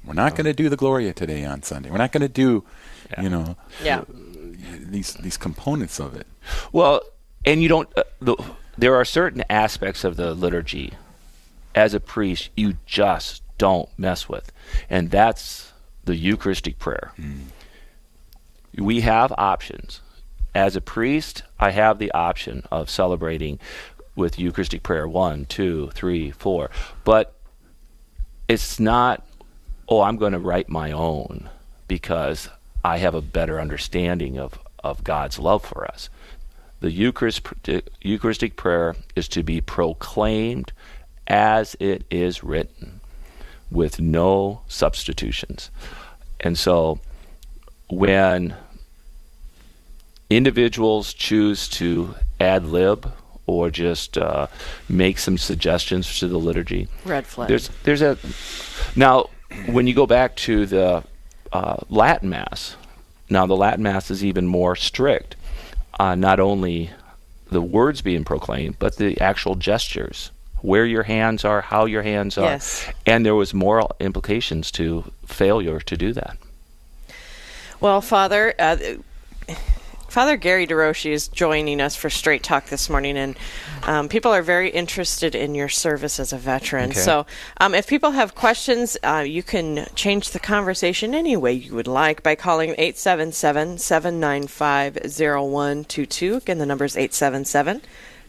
We're 0.05 0.13
not 0.13 0.35
going 0.35 0.45
to 0.45 0.53
do 0.53 0.69
the 0.69 0.75
Gloria 0.77 1.13
today 1.13 1.45
on 1.45 1.63
Sunday. 1.63 1.89
We're 1.89 1.97
not 1.97 2.11
going 2.11 2.21
to 2.21 2.27
do, 2.27 2.63
you 3.21 3.29
know, 3.29 3.55
Yeah. 3.83 4.03
these 4.79 5.13
these 5.13 5.37
components 5.37 5.99
of 5.99 6.15
it. 6.15 6.27
Well, 6.71 7.01
and 7.45 7.61
you 7.61 7.69
don't. 7.69 7.89
Uh, 7.97 8.03
the, 8.19 8.35
there 8.77 8.95
are 8.95 9.05
certain 9.05 9.43
aspects 9.49 10.03
of 10.03 10.15
the 10.17 10.33
liturgy, 10.33 10.93
as 11.75 11.93
a 11.93 11.99
priest, 11.99 12.49
you 12.55 12.77
just 12.85 13.43
don't 13.57 13.87
mess 13.97 14.27
with, 14.27 14.51
and 14.89 15.11
that's 15.11 15.71
the 16.03 16.15
Eucharistic 16.15 16.79
prayer. 16.79 17.11
We 18.77 19.01
have 19.01 19.31
options. 19.37 20.01
As 20.55 20.75
a 20.75 20.81
priest, 20.81 21.43
I 21.59 21.71
have 21.71 21.97
the 21.99 22.11
option 22.11 22.63
of 22.71 22.89
celebrating 22.89 23.59
with 24.15 24.37
Eucharistic 24.37 24.83
prayer 24.83 25.07
one, 25.07 25.45
two, 25.45 25.89
three, 25.93 26.31
four, 26.31 26.69
but 27.03 27.33
it's 28.47 28.79
not. 28.79 29.25
Oh, 29.93 30.01
I'm 30.01 30.17
going 30.17 30.33
to 30.33 30.39
write 30.39 30.69
my 30.69 30.91
own 30.91 31.51
because 31.87 32.49
I 32.83 32.97
have 32.97 33.13
a 33.13 33.21
better 33.21 33.61
understanding 33.61 34.39
of, 34.39 34.57
of 34.83 35.03
God's 35.03 35.37
love 35.37 35.63
for 35.63 35.85
us. 35.85 36.09
The 36.79 36.89
Eucharist, 36.89 37.47
Eucharistic 38.01 38.55
prayer 38.55 38.95
is 39.15 39.27
to 39.27 39.43
be 39.43 39.61
proclaimed 39.61 40.71
as 41.27 41.75
it 41.79 42.05
is 42.09 42.43
written, 42.43 43.01
with 43.69 44.01
no 44.01 44.61
substitutions. 44.67 45.69
And 46.39 46.57
so, 46.57 46.99
when 47.87 48.55
individuals 50.27 51.13
choose 51.13 51.67
to 51.69 52.15
ad 52.39 52.65
lib 52.65 53.11
or 53.45 53.69
just 53.69 54.17
uh, 54.17 54.47
make 54.89 55.19
some 55.19 55.37
suggestions 55.37 56.17
to 56.17 56.27
the 56.27 56.39
liturgy, 56.39 56.87
Red 57.05 57.27
flag. 57.27 57.47
there's 57.47 57.69
there's 57.83 58.01
a 58.01 58.17
now 58.95 59.29
when 59.67 59.87
you 59.87 59.93
go 59.93 60.05
back 60.07 60.35
to 60.37 60.65
the 60.65 61.03
uh, 61.51 61.77
Latin 61.89 62.29
Mass. 62.29 62.75
Now 63.29 63.45
the 63.45 63.55
Latin 63.55 63.83
Mass 63.83 64.11
is 64.11 64.23
even 64.23 64.47
more 64.47 64.75
strict. 64.75 65.35
Uh, 65.99 66.15
not 66.15 66.39
only 66.39 66.89
the 67.51 67.61
words 67.61 68.01
being 68.01 68.23
proclaimed, 68.23 68.77
but 68.79 68.97
the 68.97 69.19
actual 69.21 69.55
gestures, 69.55 70.31
where 70.61 70.85
your 70.85 71.03
hands 71.03 71.45
are, 71.45 71.61
how 71.61 71.85
your 71.85 72.01
hands 72.01 72.37
are, 72.37 72.45
Yes. 72.51 72.89
and 73.05 73.25
there 73.25 73.35
was 73.35 73.53
moral 73.53 73.95
implications 73.99 74.71
to 74.71 75.11
failure 75.25 75.79
to 75.81 75.95
do 75.95 76.13
that. 76.13 76.37
Well, 77.79 78.01
Father, 78.01 78.53
uh, 78.57 78.77
Father 80.13 80.37
Gary 80.37 80.67
DeRouchey 80.67 81.09
is 81.09 81.27
joining 81.27 81.81
us 81.81 81.95
for 81.95 82.07
Straight 82.07 82.43
Talk 82.43 82.67
this 82.67 82.87
morning, 82.87 83.17
and 83.17 83.35
um, 83.87 84.07
people 84.07 84.31
are 84.31 84.43
very 84.43 84.69
interested 84.69 85.33
in 85.33 85.55
your 85.55 85.69
service 85.69 86.19
as 86.19 86.31
a 86.31 86.37
veteran. 86.37 86.91
Okay. 86.91 86.99
So, 86.99 87.25
um, 87.57 87.73
if 87.73 87.87
people 87.87 88.11
have 88.11 88.35
questions, 88.35 88.95
uh, 89.01 89.23
you 89.25 89.41
can 89.41 89.87
change 89.95 90.29
the 90.29 90.39
conversation 90.39 91.15
any 91.15 91.35
way 91.35 91.53
you 91.53 91.73
would 91.73 91.87
like 91.87 92.21
by 92.21 92.35
calling 92.35 92.75
877 92.77 93.79
795 93.79 94.97
0122. 95.17 96.35
Again, 96.35 96.59
the 96.59 96.67
number 96.67 96.85
is 96.85 96.95
877 96.95 97.81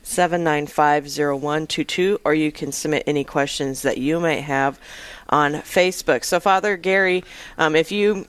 795 0.03 1.05
0122, 1.05 2.19
or 2.25 2.33
you 2.33 2.51
can 2.51 2.73
submit 2.73 3.03
any 3.07 3.25
questions 3.25 3.83
that 3.83 3.99
you 3.99 4.19
might 4.21 4.41
have 4.41 4.81
on 5.29 5.53
Facebook. 5.53 6.25
So, 6.25 6.41
Father 6.41 6.79
Gary, 6.79 7.25
um, 7.59 7.77
if 7.77 7.93
you 7.93 8.27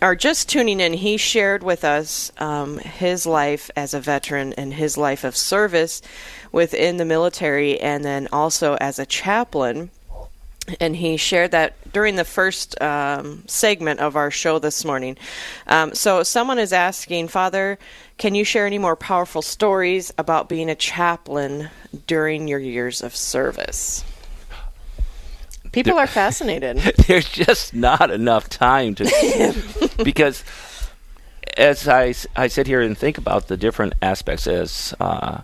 are 0.00 0.16
just 0.16 0.48
tuning 0.48 0.80
in, 0.80 0.92
he 0.92 1.16
shared 1.16 1.62
with 1.62 1.84
us 1.84 2.32
um, 2.38 2.78
his 2.78 3.26
life 3.26 3.70
as 3.76 3.94
a 3.94 4.00
veteran 4.00 4.52
and 4.54 4.74
his 4.74 4.96
life 4.96 5.24
of 5.24 5.36
service 5.36 6.02
within 6.52 6.96
the 6.96 7.04
military, 7.04 7.80
and 7.80 8.04
then 8.04 8.28
also 8.32 8.76
as 8.80 8.98
a 8.98 9.06
chaplain. 9.06 9.90
And 10.80 10.96
he 10.96 11.18
shared 11.18 11.50
that 11.50 11.74
during 11.92 12.16
the 12.16 12.24
first 12.24 12.80
um, 12.80 13.42
segment 13.46 14.00
of 14.00 14.16
our 14.16 14.30
show 14.30 14.58
this 14.58 14.84
morning. 14.84 15.18
Um, 15.66 15.94
so, 15.94 16.22
someone 16.22 16.58
is 16.58 16.72
asking, 16.72 17.28
Father, 17.28 17.78
can 18.16 18.34
you 18.34 18.44
share 18.44 18.66
any 18.66 18.78
more 18.78 18.96
powerful 18.96 19.42
stories 19.42 20.12
about 20.16 20.48
being 20.48 20.70
a 20.70 20.74
chaplain 20.74 21.68
during 22.06 22.48
your 22.48 22.60
years 22.60 23.02
of 23.02 23.14
service? 23.14 24.04
People 25.74 25.98
are 25.98 26.06
fascinated. 26.06 26.78
There's 27.06 27.28
just 27.28 27.74
not 27.74 28.10
enough 28.10 28.48
time 28.48 28.94
to 28.96 29.90
because 30.04 30.44
as 31.56 31.88
I, 31.88 32.14
I 32.36 32.46
sit 32.48 32.66
here 32.66 32.80
and 32.80 32.96
think 32.96 33.18
about 33.18 33.48
the 33.48 33.56
different 33.56 33.94
aspects 34.02 34.46
as 34.46 34.94
uh, 35.00 35.42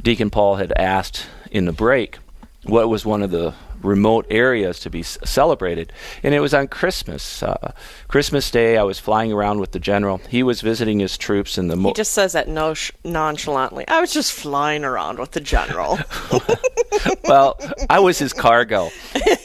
Deacon 0.00 0.30
Paul 0.30 0.56
had 0.56 0.72
asked 0.72 1.26
in 1.50 1.64
the 1.64 1.72
break, 1.72 2.18
what 2.64 2.88
was 2.88 3.04
one 3.04 3.22
of 3.22 3.30
the 3.30 3.54
remote 3.84 4.26
areas 4.30 4.80
to 4.80 4.90
be 4.90 5.02
celebrated? 5.02 5.92
And 6.22 6.34
it 6.34 6.40
was 6.40 6.54
on 6.54 6.68
Christmas. 6.68 7.42
Uh, 7.42 7.72
Christmas 8.08 8.50
Day, 8.50 8.76
I 8.78 8.82
was 8.82 8.98
flying 8.98 9.32
around 9.32 9.60
with 9.60 9.72
the 9.72 9.78
general. 9.80 10.18
He 10.28 10.42
was 10.42 10.60
visiting 10.60 11.00
his 11.00 11.16
troops 11.18 11.58
in 11.58 11.68
the. 11.68 11.76
Mo- 11.76 11.90
He 11.90 11.94
just 11.94 12.12
says 12.12 12.32
that 12.32 12.48
no- 12.48 12.74
nonchalantly. 13.04 13.86
I 13.88 14.00
was 14.00 14.12
just 14.12 14.32
flying 14.32 14.84
around 14.84 15.18
with 15.18 15.32
the 15.32 15.40
general. 15.40 15.98
well, 17.24 17.58
I 17.88 18.00
was 18.00 18.18
his 18.18 18.32
cargo, 18.32 18.90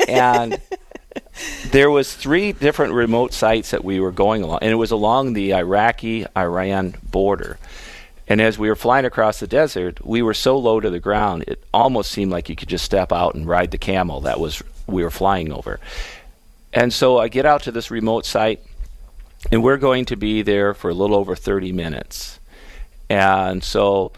and 0.07 0.59
there 1.71 1.89
was 1.89 2.13
three 2.13 2.51
different 2.51 2.93
remote 2.93 3.33
sites 3.33 3.71
that 3.71 3.83
we 3.83 3.99
were 3.99 4.11
going 4.11 4.43
along, 4.43 4.59
and 4.61 4.71
it 4.71 4.75
was 4.75 4.91
along 4.91 5.33
the 5.33 5.53
Iraqi-Iran 5.53 6.95
border. 7.11 7.57
And 8.27 8.41
as 8.41 8.57
we 8.59 8.67
were 8.67 8.75
flying 8.75 9.05
across 9.05 9.39
the 9.39 9.47
desert, 9.47 10.05
we 10.05 10.21
were 10.21 10.33
so 10.33 10.57
low 10.57 10.79
to 10.79 10.89
the 10.89 10.99
ground, 10.99 11.45
it 11.47 11.63
almost 11.73 12.11
seemed 12.11 12.31
like 12.31 12.49
you 12.49 12.55
could 12.55 12.67
just 12.69 12.83
step 12.83 13.11
out 13.11 13.35
and 13.35 13.47
ride 13.47 13.71
the 13.71 13.77
camel 13.77 14.21
that 14.21 14.39
was 14.39 14.61
we 14.85 15.03
were 15.03 15.11
flying 15.11 15.51
over. 15.51 15.79
And 16.73 16.93
so 16.93 17.17
I 17.17 17.29
get 17.29 17.45
out 17.45 17.63
to 17.63 17.71
this 17.71 17.89
remote 17.89 18.25
site, 18.25 18.61
and 19.51 19.63
we're 19.63 19.77
going 19.77 20.05
to 20.05 20.15
be 20.15 20.41
there 20.41 20.73
for 20.73 20.89
a 20.89 20.93
little 20.93 21.15
over 21.15 21.35
30 21.35 21.71
minutes. 21.71 22.39
And 23.09 23.63
so 23.63 24.11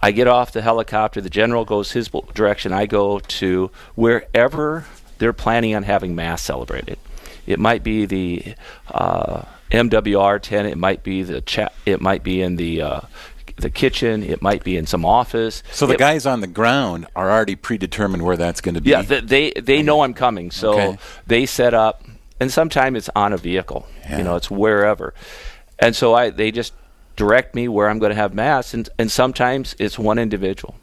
I 0.00 0.12
get 0.12 0.26
off 0.26 0.52
the 0.52 0.62
helicopter. 0.62 1.20
The 1.20 1.30
general 1.30 1.64
goes 1.64 1.92
his 1.92 2.08
direction. 2.34 2.72
I 2.72 2.86
go 2.86 3.18
to 3.18 3.70
wherever 3.94 4.86
they're 5.18 5.32
planning 5.32 5.74
on 5.74 5.82
having 5.82 6.14
mass 6.14 6.42
celebrated. 6.42 6.98
It 7.46 7.58
might 7.58 7.82
be 7.82 8.06
the 8.06 8.54
uh, 8.90 9.44
MWR 9.72 10.40
tent. 10.40 10.68
It 10.68 10.78
might 10.78 11.02
be 11.02 11.22
the 11.22 11.40
cha- 11.40 11.70
It 11.86 12.00
might 12.00 12.22
be 12.22 12.40
in 12.42 12.56
the 12.56 12.82
uh, 12.82 13.00
the 13.56 13.70
kitchen. 13.70 14.22
It 14.22 14.40
might 14.42 14.64
be 14.64 14.76
in 14.76 14.86
some 14.86 15.04
office. 15.04 15.62
So 15.72 15.86
the 15.86 15.94
It- 15.94 15.98
guys 15.98 16.26
on 16.26 16.40
the 16.40 16.46
ground 16.46 17.06
are 17.16 17.30
already 17.30 17.56
predetermined 17.56 18.22
where 18.22 18.36
that's 18.36 18.60
going 18.60 18.74
to 18.74 18.80
be. 18.80 18.90
yeah, 18.90 19.02
th- 19.02 19.24
they 19.24 19.50
they 19.52 19.82
know 19.82 20.02
I'm 20.02 20.14
coming, 20.14 20.50
so 20.50 20.72
Okay. 20.72 20.98
they 21.26 21.46
set 21.46 21.74
up, 21.74 22.02
and 22.40 22.50
sometimes 22.52 22.96
it's 22.98 23.10
on 23.16 23.32
a 23.32 23.36
vehicle. 23.38 23.86
Yeah. 24.08 24.18
You 24.18 24.24
know, 24.24 24.36
it's 24.36 24.50
wherever, 24.50 25.14
and 25.78 25.94
so 25.96 26.14
I 26.14 26.30
they 26.30 26.50
just 26.50 26.72
direct 27.16 27.54
me 27.54 27.68
where 27.68 27.88
I'm 27.90 27.98
going 27.98 28.10
to 28.10 28.16
have 28.16 28.34
mass, 28.34 28.74
and 28.74 28.88
and 28.98 29.10
sometimes 29.10 29.74
it's 29.78 29.98
one 29.98 30.18
individual, 30.18 30.74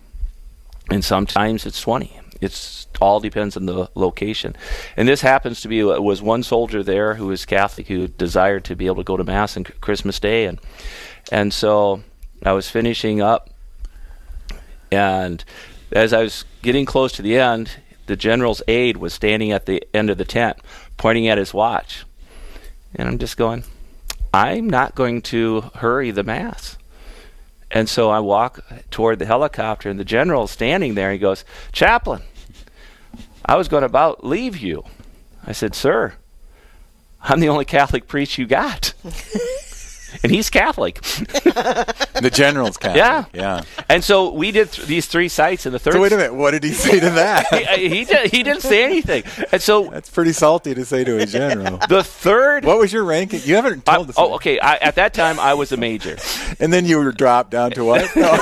and 0.89 1.03
sometimes 1.03 1.65
it's 1.65 1.81
twenty. 1.81 2.19
It's 2.41 2.87
all 3.01 3.19
depends 3.19 3.57
on 3.57 3.65
the 3.65 3.89
location, 3.95 4.55
and 4.95 5.07
this 5.07 5.21
happens 5.21 5.61
to 5.61 5.67
be 5.67 5.81
uh, 5.83 5.99
was 5.99 6.21
one 6.21 6.43
soldier 6.43 6.83
there 6.83 7.15
who 7.15 7.27
was 7.27 7.45
Catholic 7.45 7.87
who 7.87 8.07
desired 8.07 8.63
to 8.65 8.75
be 8.75 8.87
able 8.87 8.97
to 8.97 9.03
go 9.03 9.17
to 9.17 9.23
mass 9.23 9.57
on 9.57 9.63
Christmas 9.63 10.19
Day, 10.19 10.45
and 10.45 10.59
and 11.31 11.53
so 11.53 12.03
I 12.43 12.53
was 12.53 12.69
finishing 12.69 13.21
up 13.21 13.49
and 14.91 15.43
as 15.91 16.13
I 16.13 16.23
was 16.23 16.45
getting 16.61 16.85
close 16.85 17.11
to 17.13 17.21
the 17.21 17.37
end, 17.37 17.71
the 18.05 18.15
general's 18.15 18.61
aide 18.67 18.97
was 18.97 19.13
standing 19.13 19.51
at 19.51 19.65
the 19.65 19.83
end 19.93 20.09
of 20.09 20.17
the 20.17 20.25
tent, 20.25 20.57
pointing 20.97 21.27
at 21.27 21.37
his 21.37 21.53
watch. 21.53 22.05
And 22.95 23.07
I'm 23.07 23.19
just 23.19 23.37
going, 23.37 23.63
I'm 24.33 24.69
not 24.69 24.95
going 24.95 25.21
to 25.23 25.61
hurry 25.75 26.11
the 26.11 26.23
mass. 26.23 26.77
And 27.71 27.87
so 27.87 28.09
I 28.09 28.19
walk 28.19 28.63
toward 28.89 29.19
the 29.19 29.25
helicopter, 29.25 29.89
and 29.89 29.99
the 29.99 30.05
general's 30.05 30.49
standing 30.49 30.95
there. 30.95 31.11
He 31.11 31.19
goes, 31.19 31.45
Chaplain, 31.71 32.23
I 33.49 33.55
was 33.55 33.67
going 33.67 33.81
to 33.81 33.87
about 33.87 34.23
leave 34.23 34.57
you. 34.57 34.83
I 35.43 35.53
said, 35.53 35.73
Sir, 35.73 36.13
I'm 37.19 37.39
the 37.39 37.49
only 37.49 37.65
Catholic 37.65 38.07
priest 38.07 38.37
you 38.37 38.45
got. 38.45 38.93
and 40.23 40.31
he's 40.31 40.51
Catholic. 40.51 41.01
the 41.01 42.29
general's 42.31 42.77
Catholic. 42.77 42.97
Yeah. 42.97 43.25
yeah. 43.33 43.63
And 43.89 44.03
so 44.03 44.31
we 44.33 44.51
did 44.51 44.71
th- 44.71 44.87
these 44.87 45.07
three 45.07 45.29
sites 45.29 45.65
in 45.65 45.71
the 45.73 45.79
third. 45.79 45.93
So 45.93 45.99
wait 46.01 46.11
a 46.11 46.17
minute. 46.17 46.35
What 46.35 46.51
did 46.51 46.63
he 46.63 46.73
say 46.73 46.99
to 46.99 47.09
that? 47.09 47.47
he, 47.51 47.65
uh, 47.65 47.77
he, 47.77 48.05
did, 48.05 48.31
he 48.31 48.43
didn't 48.43 48.61
say 48.61 48.83
anything. 48.83 49.23
And 49.51 49.59
so 49.59 49.89
That's 49.89 50.11
pretty 50.11 50.33
salty 50.33 50.75
to 50.75 50.85
say 50.85 51.03
to 51.03 51.17
a 51.17 51.25
general. 51.25 51.79
the 51.89 52.03
third. 52.03 52.65
what 52.65 52.77
was 52.77 52.93
your 52.93 53.03
ranking? 53.03 53.41
You 53.45 53.55
haven't 53.55 53.89
I- 53.89 53.95
told 53.95 54.09
us. 54.09 54.15
oh, 54.15 54.35
okay. 54.35 54.59
I, 54.59 54.75
at 54.75 54.93
that 54.95 55.15
time, 55.15 55.39
I 55.39 55.55
was 55.55 55.71
a 55.71 55.77
major, 55.77 56.17
And 56.59 56.71
then 56.71 56.85
you 56.85 56.99
were 56.99 57.11
dropped 57.11 57.49
down 57.49 57.71
to 57.71 57.83
what? 57.83 58.15
No. 58.15 58.37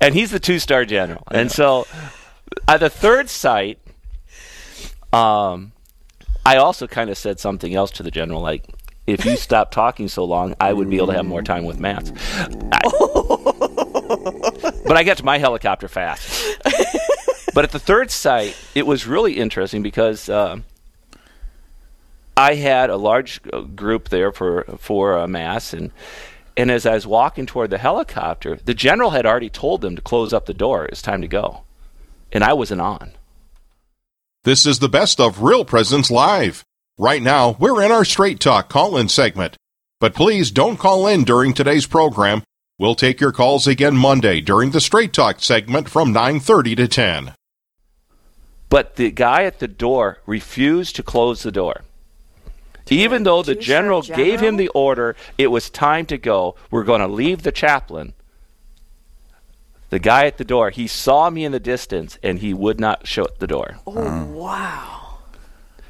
and 0.00 0.12
he's 0.12 0.32
the 0.32 0.40
two-star 0.40 0.84
general. 0.86 1.22
And 1.30 1.52
so 1.52 1.86
At 2.66 2.80
the 2.80 2.90
third 2.90 3.28
site, 3.28 3.78
um, 5.12 5.72
I 6.46 6.56
also 6.56 6.86
kind 6.86 7.10
of 7.10 7.18
said 7.18 7.40
something 7.40 7.74
else 7.74 7.90
to 7.92 8.02
the 8.02 8.10
general, 8.10 8.40
like, 8.40 8.66
if 9.06 9.24
you 9.24 9.36
stop 9.36 9.70
talking 9.70 10.08
so 10.08 10.24
long, 10.24 10.54
I 10.60 10.72
would 10.72 10.90
be 10.90 10.96
able 10.96 11.08
to 11.08 11.14
have 11.14 11.26
more 11.26 11.42
time 11.42 11.64
with 11.64 11.78
Matt. 11.78 12.10
I, 12.72 12.80
but 14.86 14.96
I 14.96 15.02
got 15.04 15.18
to 15.18 15.24
my 15.24 15.38
helicopter 15.38 15.88
fast. 15.88 16.58
but 17.54 17.64
at 17.64 17.72
the 17.72 17.78
third 17.78 18.10
site, 18.10 18.56
it 18.74 18.86
was 18.86 19.06
really 19.06 19.38
interesting 19.38 19.82
because 19.82 20.28
uh, 20.28 20.58
I 22.36 22.54
had 22.54 22.90
a 22.90 22.96
large 22.96 23.40
uh, 23.52 23.60
group 23.60 24.08
there 24.08 24.32
for 24.32 24.64
for 24.78 25.16
a 25.16 25.28
mass, 25.28 25.72
and 25.72 25.90
and 26.56 26.70
as 26.70 26.86
I 26.86 26.94
was 26.94 27.06
walking 27.06 27.46
toward 27.46 27.70
the 27.70 27.78
helicopter, 27.78 28.58
the 28.64 28.74
general 28.74 29.10
had 29.10 29.26
already 29.26 29.50
told 29.50 29.80
them 29.80 29.96
to 29.96 30.02
close 30.02 30.32
up 30.32 30.46
the 30.46 30.54
door. 30.54 30.86
It's 30.86 31.02
time 31.02 31.22
to 31.22 31.28
go, 31.28 31.62
and 32.34 32.44
I 32.44 32.52
wasn't 32.52 32.80
on. 32.80 33.12
This 34.42 34.66
is 34.66 34.80
the 34.80 34.88
best 34.90 35.20
of 35.20 35.42
Real 35.42 35.64
Presence 35.64 36.10
Live. 36.10 36.64
Right 36.98 37.22
now, 37.22 37.56
we're 37.58 37.82
in 37.82 37.90
our 37.90 38.04
Straight 38.04 38.40
Talk 38.40 38.68
call 38.68 38.98
in 38.98 39.08
segment. 39.08 39.56
But 40.00 40.14
please 40.14 40.50
don't 40.50 40.76
call 40.76 41.06
in 41.06 41.24
during 41.24 41.54
today's 41.54 41.86
program. 41.86 42.42
We'll 42.78 42.96
take 42.96 43.20
your 43.20 43.32
calls 43.32 43.66
again 43.66 43.96
Monday 43.96 44.40
during 44.40 44.72
the 44.72 44.80
Straight 44.80 45.12
Talk 45.12 45.40
segment 45.40 45.88
from 45.88 46.12
9:30 46.12 46.76
to 46.76 46.88
10. 46.88 47.32
But 48.68 48.96
the 48.96 49.10
guy 49.12 49.44
at 49.44 49.60
the 49.60 49.68
door 49.68 50.18
refused 50.26 50.96
to 50.96 51.02
close 51.02 51.42
the 51.42 51.52
door. 51.52 51.82
Even 52.90 53.22
though 53.22 53.42
the 53.42 53.54
general, 53.54 54.02
general 54.02 54.24
gave 54.24 54.40
him 54.40 54.56
the 54.56 54.68
order, 54.68 55.16
it 55.38 55.46
was 55.46 55.70
time 55.70 56.04
to 56.06 56.18
go. 56.18 56.54
We're 56.70 56.84
going 56.84 57.00
to 57.00 57.06
leave 57.06 57.42
the 57.42 57.52
chaplain. 57.52 58.12
The 59.94 60.00
guy 60.00 60.26
at 60.26 60.38
the 60.38 60.44
door, 60.44 60.70
he 60.70 60.88
saw 60.88 61.30
me 61.30 61.44
in 61.44 61.52
the 61.52 61.60
distance 61.60 62.18
and 62.20 62.40
he 62.40 62.52
would 62.52 62.80
not 62.80 63.06
shut 63.06 63.38
the 63.38 63.46
door. 63.46 63.76
Oh, 63.86 64.24
wow. 64.24 65.18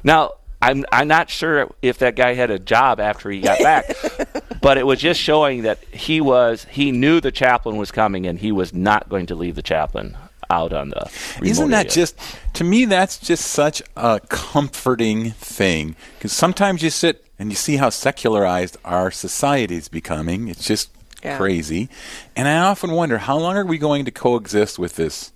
Now, 0.03 0.33
I'm 0.61 0.85
I'm 0.91 1.07
not 1.07 1.31
sure 1.31 1.73
if 1.81 1.97
that 1.97 2.15
guy 2.15 2.35
had 2.35 2.51
a 2.51 2.59
job 2.59 2.99
after 2.99 3.31
he 3.31 3.41
got 3.41 3.57
back, 3.61 3.95
but 4.61 4.77
it 4.77 4.85
was 4.85 4.99
just 4.99 5.19
showing 5.19 5.63
that 5.63 5.83
he 5.85 6.21
was 6.21 6.67
he 6.69 6.91
knew 6.91 7.19
the 7.19 7.31
chaplain 7.31 7.77
was 7.77 7.89
coming 7.89 8.27
and 8.27 8.37
he 8.37 8.51
was 8.51 8.75
not 8.75 9.09
going 9.09 9.25
to 9.25 9.33
leave 9.33 9.55
the 9.55 9.63
chaplain 9.63 10.15
out 10.51 10.71
on 10.71 10.89
the. 10.89 11.09
Isn't 11.41 11.71
that 11.71 11.85
area. 11.87 11.89
just 11.89 12.19
to 12.53 12.63
me? 12.63 12.85
That's 12.85 13.17
just 13.17 13.45
such 13.45 13.81
a 13.97 14.19
comforting 14.29 15.31
thing 15.31 15.95
because 16.19 16.31
sometimes 16.31 16.83
you 16.83 16.91
sit 16.91 17.25
and 17.39 17.49
you 17.49 17.55
see 17.55 17.77
how 17.77 17.89
secularized 17.89 18.77
our 18.85 19.09
society 19.09 19.77
is 19.77 19.87
becoming. 19.87 20.47
It's 20.47 20.67
just 20.67 20.91
Yeah. 21.25 21.37
crazy, 21.37 21.89
and 22.35 22.47
I 22.47 22.59
often 22.59 22.91
wonder 22.91 23.17
how 23.17 23.37
long 23.37 23.57
are 23.57 23.65
we 23.65 23.77
going 23.77 24.05
to 24.05 24.11
coexist 24.11 24.79
with 24.79 24.95
this 24.95 25.31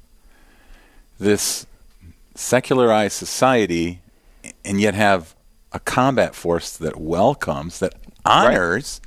this 1.19 1.65
secularized 2.35 3.13
society, 3.17 3.99
and 4.63 4.79
yet 4.79 4.93
have 4.93 5.35
a 5.71 5.79
combat 5.79 6.33
force 6.35 6.77
that 6.77 6.99
welcomes, 6.99 7.79
that 7.79 7.93
honors. 8.25 9.01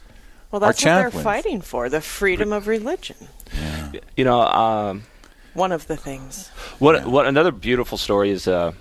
Well, 0.50 0.62
Our 0.62 0.68
that's 0.72 0.84
what 0.84 1.12
they're 1.12 1.22
fighting 1.22 1.60
for 1.62 1.88
the 1.88 2.00
freedom 2.02 2.52
of 2.52 2.66
religion. 2.66 3.16
you 4.16 4.24
know 4.24 4.42
um, 4.42 5.04
One 5.54 5.72
of 5.72 5.86
the 5.86 5.96
things. 5.96 6.48
what 6.78 7.06
what 7.06 7.26
another 7.26 7.50
beautiful 7.52 7.96
story 7.96 8.30
is 8.30 8.46
uh, 8.46 8.72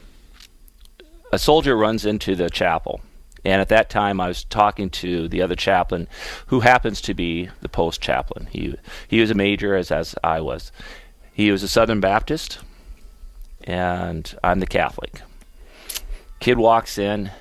a 1.32 1.40
soldier 1.40 1.78
runs 1.78 2.06
into 2.06 2.36
the 2.36 2.50
chapel. 2.50 3.00
And 3.44 3.60
at 3.60 3.70
that 3.70 3.90
time, 3.90 4.22
I 4.22 4.28
was 4.28 4.44
talking 4.44 4.90
to 4.92 5.28
the 5.28 5.42
other 5.42 5.56
chaplain, 5.56 6.08
who 6.48 6.60
happens 6.60 7.02
to 7.02 7.14
be 7.14 7.50
the 7.62 7.70
post 7.70 8.02
chaplain. 8.02 8.48
He 8.52 8.76
he 9.08 9.20
was 9.20 9.32
a 9.32 9.36
major, 9.36 9.76
as 9.76 9.92
as 9.92 10.16
I 10.24 10.42
was. 10.42 10.72
He 11.34 11.52
was 11.52 11.64
a 11.64 11.68
Southern 11.68 12.00
Baptist, 12.00 12.60
and 13.64 14.36
I'm 14.44 14.60
the 14.60 14.68
Catholic. 14.68 15.22
Kid 16.40 16.58
walks 16.58 16.98
in, 16.98 17.32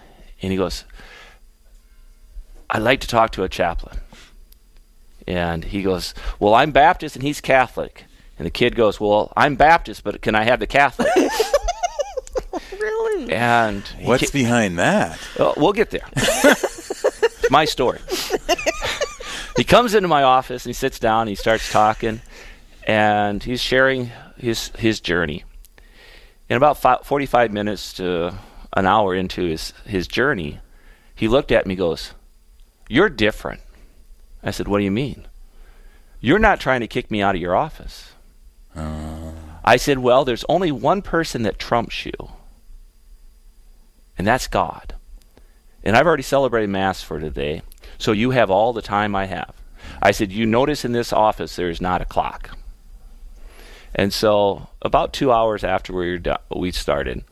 and 0.40 0.50
he 0.50 0.56
goes, 0.56 0.84
"I'd 2.70 2.82
like 2.82 3.00
to 3.00 3.08
talk 3.08 3.32
to 3.32 3.44
a 3.44 3.48
chaplain." 3.48 4.00
And 5.26 5.64
he 5.66 5.82
goes, 5.82 6.14
"Well, 6.38 6.54
I'm 6.54 6.70
Baptist, 6.70 7.14
and 7.14 7.22
he's 7.22 7.42
Catholic." 7.42 8.04
And 8.38 8.46
the 8.46 8.50
kid 8.50 8.74
goes, 8.74 8.98
"Well, 8.98 9.34
I'm 9.36 9.54
Baptist, 9.54 10.02
but 10.02 10.22
can 10.22 10.34
I 10.34 10.44
have 10.44 10.60
the 10.60 10.66
Catholic?" 10.66 11.10
Really? 13.20 13.32
and 13.34 13.82
What's 14.02 14.30
ca- 14.30 14.38
behind 14.38 14.78
that? 14.78 15.18
Oh, 15.38 15.54
we'll 15.56 15.72
get 15.72 15.90
there. 15.90 16.08
it's 16.16 17.50
my 17.50 17.64
story. 17.64 18.00
he 19.56 19.64
comes 19.64 19.94
into 19.94 20.08
my 20.08 20.22
office 20.22 20.64
and 20.64 20.70
he 20.70 20.74
sits 20.74 20.98
down. 20.98 21.22
And 21.22 21.28
he 21.30 21.34
starts 21.34 21.70
talking, 21.70 22.20
and 22.86 23.42
he's 23.42 23.60
sharing 23.60 24.10
his 24.36 24.68
his 24.78 25.00
journey. 25.00 25.44
In 26.48 26.56
about 26.56 26.78
fi 26.78 26.96
45 27.02 27.52
minutes 27.52 27.92
to 27.94 28.34
an 28.76 28.86
hour 28.86 29.14
into 29.14 29.42
his 29.44 29.72
his 29.84 30.08
journey, 30.08 30.60
he 31.14 31.28
looked 31.28 31.52
at 31.52 31.66
me. 31.66 31.74
and 31.74 31.78
Goes, 31.78 32.12
"You're 32.88 33.08
different." 33.08 33.60
I 34.42 34.50
said, 34.50 34.66
"What 34.68 34.78
do 34.78 34.84
you 34.84 34.90
mean?" 34.90 35.26
You're 36.22 36.38
not 36.38 36.60
trying 36.60 36.80
to 36.80 36.86
kick 36.88 37.10
me 37.10 37.22
out 37.22 37.34
of 37.34 37.40
your 37.40 37.56
office. 37.56 38.12
Oh. 38.76 39.32
I 39.64 39.76
said, 39.76 39.98
"Well, 39.98 40.24
there's 40.24 40.44
only 40.48 40.70
one 40.72 41.02
person 41.02 41.42
that 41.42 41.58
trumps 41.58 42.04
you." 42.04 42.12
And 44.20 44.26
that's 44.26 44.48
God. 44.48 44.96
And 45.82 45.96
I've 45.96 46.06
already 46.06 46.22
celebrated 46.22 46.68
Mass 46.68 47.02
for 47.02 47.18
today, 47.18 47.62
so 47.96 48.12
you 48.12 48.32
have 48.32 48.50
all 48.50 48.74
the 48.74 48.82
time 48.82 49.16
I 49.16 49.24
have. 49.24 49.54
I 50.02 50.10
said, 50.10 50.30
You 50.30 50.44
notice 50.44 50.84
in 50.84 50.92
this 50.92 51.10
office 51.10 51.56
there 51.56 51.70
is 51.70 51.80
not 51.80 52.02
a 52.02 52.04
clock. 52.04 52.50
And 53.94 54.12
so, 54.12 54.68
about 54.82 55.14
two 55.14 55.32
hours 55.32 55.64
after 55.64 55.94
we, 55.94 56.20
we 56.54 56.70
started, 56.70 57.24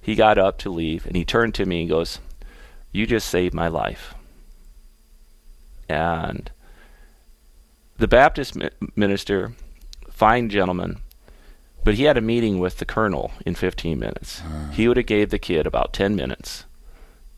he 0.00 0.14
got 0.14 0.38
up 0.38 0.56
to 0.60 0.70
leave 0.70 1.04
and 1.04 1.16
he 1.16 1.24
turned 1.26 1.54
to 1.56 1.66
me 1.66 1.80
and 1.80 1.90
goes, 1.90 2.18
You 2.92 3.06
just 3.06 3.28
saved 3.28 3.52
my 3.52 3.68
life. 3.68 4.14
And 5.86 6.50
the 7.98 8.08
Baptist 8.08 8.56
mi- 8.56 8.70
minister, 8.96 9.52
fine 10.10 10.48
gentleman, 10.48 11.00
but 11.84 11.94
he 11.94 12.04
had 12.04 12.16
a 12.16 12.22
meeting 12.22 12.58
with 12.58 12.78
the 12.78 12.84
colonel 12.84 13.32
in 13.44 13.54
15 13.54 13.98
minutes. 13.98 14.42
Ah. 14.44 14.70
He 14.72 14.88
would 14.88 14.96
have 14.96 15.06
gave 15.06 15.30
the 15.30 15.38
kid 15.38 15.66
about 15.66 15.92
10 15.92 16.14
minutes, 16.14 16.64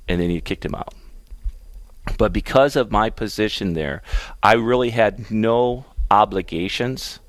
and 0.08 0.20
then 0.20 0.30
he 0.30 0.40
kicked 0.40 0.64
him 0.64 0.74
out. 0.74 0.94
But 2.18 2.32
because 2.32 2.76
of 2.76 2.92
my 2.92 3.10
position 3.10 3.72
there, 3.72 4.02
I 4.42 4.54
really 4.54 4.90
had 4.90 5.30
no 5.30 5.86
obligations 6.10 7.20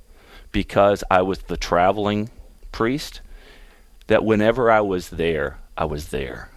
because 0.52 1.04
I 1.10 1.22
was 1.22 1.40
the 1.40 1.58
traveling 1.58 2.30
priest. 2.72 3.22
That 4.08 4.24
whenever 4.24 4.70
I 4.70 4.82
was 4.82 5.10
there, 5.10 5.58
I 5.76 5.86
was 5.86 6.10
there. 6.10 6.50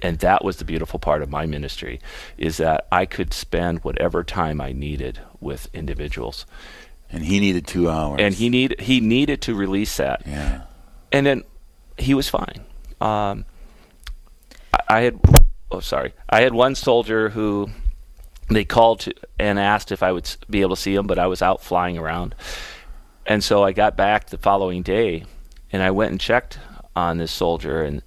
And 0.00 0.18
that 0.18 0.44
was 0.44 0.58
the 0.58 0.66
beautiful 0.66 0.98
part 0.98 1.22
of 1.22 1.30
my 1.30 1.46
ministry 1.46 1.98
is 2.36 2.58
that 2.58 2.86
I 2.92 3.06
could 3.06 3.32
spend 3.32 3.84
whatever 3.84 4.22
time 4.22 4.60
I 4.60 4.72
needed 4.72 5.20
with 5.40 5.70
individuals. 5.72 6.44
And 7.10 7.24
he 7.24 7.38
needed 7.38 7.66
two 7.66 7.88
hours. 7.88 8.20
And 8.20 8.34
he 8.34 8.48
need 8.48 8.80
he 8.80 9.00
needed 9.00 9.42
to 9.42 9.54
release 9.54 9.96
that 9.98 10.22
yeah. 10.26 10.62
and 11.12 11.24
then 11.24 11.44
he 11.96 12.14
was 12.14 12.28
fine. 12.28 12.64
Um, 13.00 13.44
I, 14.72 14.78
I 14.88 15.00
had, 15.00 15.20
oh 15.70 15.80
sorry, 15.80 16.12
I 16.28 16.42
had 16.42 16.54
one 16.54 16.74
soldier 16.74 17.30
who 17.30 17.70
they 18.48 18.64
called 18.64 19.00
to 19.00 19.14
and 19.38 19.58
asked 19.58 19.92
if 19.92 20.02
I 20.02 20.12
would 20.12 20.28
be 20.50 20.60
able 20.60 20.76
to 20.76 20.80
see 20.80 20.94
him, 20.94 21.06
but 21.06 21.18
I 21.18 21.26
was 21.26 21.42
out 21.42 21.62
flying 21.62 21.98
around, 21.98 22.34
and 23.26 23.42
so 23.42 23.62
I 23.62 23.72
got 23.72 23.96
back 23.96 24.30
the 24.30 24.38
following 24.38 24.82
day, 24.82 25.24
and 25.72 25.82
I 25.82 25.90
went 25.90 26.10
and 26.10 26.20
checked 26.20 26.58
on 26.94 27.18
this 27.18 27.32
soldier, 27.32 27.82
and 27.82 28.02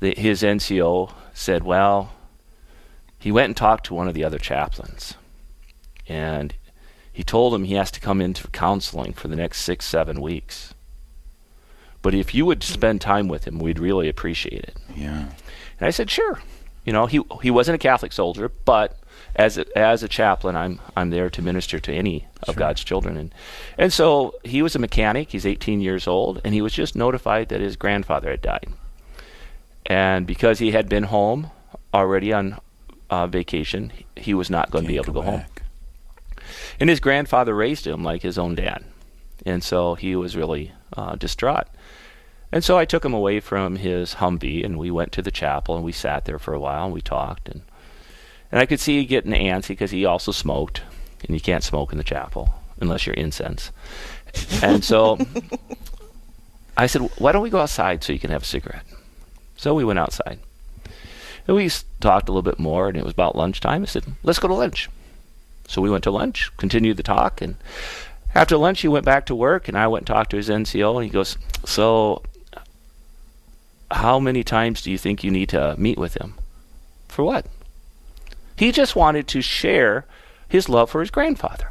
the, 0.00 0.14
his 0.14 0.42
NCO 0.42 1.12
said, 1.32 1.62
well, 1.62 2.12
he 3.18 3.32
went 3.32 3.46
and 3.46 3.56
talked 3.56 3.86
to 3.86 3.94
one 3.94 4.08
of 4.08 4.14
the 4.14 4.24
other 4.24 4.38
chaplains, 4.38 5.14
and 6.06 6.54
he 7.18 7.24
told 7.24 7.52
him 7.52 7.64
he 7.64 7.74
has 7.74 7.90
to 7.90 7.98
come 7.98 8.20
into 8.20 8.46
counseling 8.46 9.12
for 9.12 9.26
the 9.26 9.34
next 9.34 9.62
six, 9.62 9.84
seven 9.84 10.20
weeks. 10.20 10.72
But 12.00 12.14
if 12.14 12.32
you 12.32 12.46
would 12.46 12.62
spend 12.62 13.00
time 13.00 13.26
with 13.26 13.44
him, 13.44 13.58
we'd 13.58 13.80
really 13.80 14.08
appreciate 14.08 14.62
it. 14.62 14.76
Yeah. 14.94 15.30
And 15.80 15.88
I 15.88 15.90
said, 15.90 16.12
sure. 16.12 16.40
You 16.84 16.92
know, 16.92 17.06
he 17.06 17.20
he 17.42 17.50
wasn't 17.50 17.74
a 17.74 17.78
Catholic 17.78 18.12
soldier, 18.12 18.52
but 18.64 19.00
as 19.34 19.58
a, 19.58 19.66
as 19.76 20.04
a 20.04 20.08
chaplain, 20.08 20.54
I'm 20.54 20.78
I'm 20.96 21.10
there 21.10 21.28
to 21.28 21.42
minister 21.42 21.80
to 21.80 21.92
any 21.92 22.28
of 22.46 22.54
God's 22.54 22.84
children, 22.84 23.16
and 23.16 23.34
and 23.76 23.92
so 23.92 24.34
he 24.44 24.62
was 24.62 24.76
a 24.76 24.78
mechanic. 24.78 25.32
He's 25.32 25.44
18 25.44 25.80
years 25.80 26.06
old, 26.06 26.40
and 26.44 26.54
he 26.54 26.62
was 26.62 26.72
just 26.72 26.94
notified 26.94 27.48
that 27.48 27.60
his 27.60 27.74
grandfather 27.74 28.30
had 28.30 28.42
died, 28.42 28.68
and 29.86 30.24
because 30.24 30.60
he 30.60 30.70
had 30.70 30.88
been 30.88 31.02
home 31.02 31.50
already 31.92 32.32
on 32.32 32.60
uh, 33.10 33.26
vacation, 33.26 33.92
he 34.16 34.34
was 34.34 34.48
not 34.48 34.70
going 34.70 34.84
to 34.84 34.88
be 34.88 34.94
able 34.94 35.06
to 35.06 35.12
go 35.12 35.22
home. 35.22 35.44
And 36.80 36.90
his 36.90 37.00
grandfather 37.00 37.54
raised 37.54 37.86
him 37.86 38.02
like 38.02 38.22
his 38.22 38.38
own 38.38 38.54
dad. 38.54 38.84
And 39.44 39.62
so 39.62 39.94
he 39.94 40.16
was 40.16 40.36
really 40.36 40.72
uh, 40.96 41.16
distraught. 41.16 41.66
And 42.50 42.64
so 42.64 42.78
I 42.78 42.84
took 42.84 43.04
him 43.04 43.14
away 43.14 43.40
from 43.40 43.76
his 43.76 44.14
Humvee 44.14 44.64
and 44.64 44.78
we 44.78 44.90
went 44.90 45.12
to 45.12 45.22
the 45.22 45.30
chapel 45.30 45.76
and 45.76 45.84
we 45.84 45.92
sat 45.92 46.24
there 46.24 46.38
for 46.38 46.54
a 46.54 46.60
while 46.60 46.86
and 46.86 46.94
we 46.94 47.02
talked. 47.02 47.48
And, 47.48 47.62
and 48.50 48.60
I 48.60 48.66
could 48.66 48.80
see 48.80 48.98
he 48.98 49.04
getting 49.04 49.32
antsy 49.32 49.68
because 49.68 49.90
he 49.90 50.04
also 50.04 50.32
smoked. 50.32 50.82
And 51.26 51.34
you 51.34 51.40
can't 51.40 51.64
smoke 51.64 51.92
in 51.92 51.98
the 51.98 52.04
chapel 52.04 52.54
unless 52.80 53.06
you're 53.06 53.14
incense. 53.14 53.70
and 54.62 54.84
so 54.84 55.18
I 56.76 56.86
said, 56.86 57.02
why 57.18 57.32
don't 57.32 57.42
we 57.42 57.50
go 57.50 57.60
outside 57.60 58.02
so 58.02 58.12
you 58.12 58.20
can 58.20 58.30
have 58.30 58.42
a 58.42 58.46
cigarette? 58.46 58.86
So 59.56 59.74
we 59.74 59.84
went 59.84 59.98
outside. 59.98 60.38
And 61.46 61.56
we 61.56 61.70
talked 62.00 62.28
a 62.28 62.32
little 62.32 62.42
bit 62.42 62.58
more, 62.58 62.88
and 62.88 62.96
it 62.96 63.04
was 63.04 63.12
about 63.12 63.34
lunchtime. 63.34 63.82
I 63.82 63.86
said, 63.86 64.04
let's 64.22 64.38
go 64.38 64.48
to 64.48 64.54
lunch. 64.54 64.88
So 65.68 65.80
we 65.80 65.90
went 65.90 66.02
to 66.04 66.10
lunch, 66.10 66.50
continued 66.56 66.96
the 66.96 67.02
talk, 67.04 67.40
and 67.40 67.56
after 68.34 68.56
lunch, 68.56 68.80
he 68.80 68.88
went 68.88 69.04
back 69.04 69.26
to 69.26 69.34
work, 69.34 69.68
and 69.68 69.76
I 69.76 69.86
went 69.86 70.02
and 70.02 70.06
talked 70.06 70.30
to 70.30 70.36
his 70.36 70.48
NCO, 70.48 70.96
and 70.96 71.04
he 71.04 71.10
goes, 71.10 71.38
So, 71.64 72.22
how 73.90 74.18
many 74.18 74.42
times 74.42 74.82
do 74.82 74.90
you 74.90 74.98
think 74.98 75.22
you 75.22 75.30
need 75.30 75.50
to 75.50 75.74
meet 75.78 75.98
with 75.98 76.14
him? 76.14 76.34
For 77.08 77.22
what? 77.22 77.46
He 78.56 78.72
just 78.72 78.96
wanted 78.96 79.28
to 79.28 79.40
share 79.40 80.04
his 80.48 80.68
love 80.68 80.90
for 80.90 81.00
his 81.00 81.10
grandfather. 81.10 81.70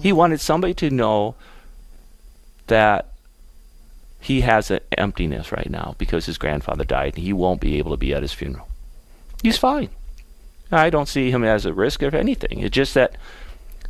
He 0.00 0.12
wanted 0.12 0.40
somebody 0.40 0.74
to 0.74 0.90
know 0.90 1.34
that 2.66 3.12
he 4.20 4.42
has 4.42 4.70
an 4.70 4.80
emptiness 4.96 5.52
right 5.52 5.70
now 5.70 5.94
because 5.98 6.26
his 6.26 6.38
grandfather 6.38 6.84
died 6.84 7.14
and 7.14 7.24
he 7.24 7.32
won't 7.32 7.60
be 7.60 7.78
able 7.78 7.90
to 7.90 7.96
be 7.96 8.14
at 8.14 8.22
his 8.22 8.32
funeral. 8.32 8.68
He's 9.42 9.58
fine. 9.58 9.90
I 10.72 10.90
don't 10.90 11.08
see 11.08 11.30
him 11.30 11.44
as 11.44 11.66
a 11.66 11.72
risk 11.72 12.02
of 12.02 12.14
anything. 12.14 12.60
It's 12.60 12.74
just 12.74 12.94
that 12.94 13.16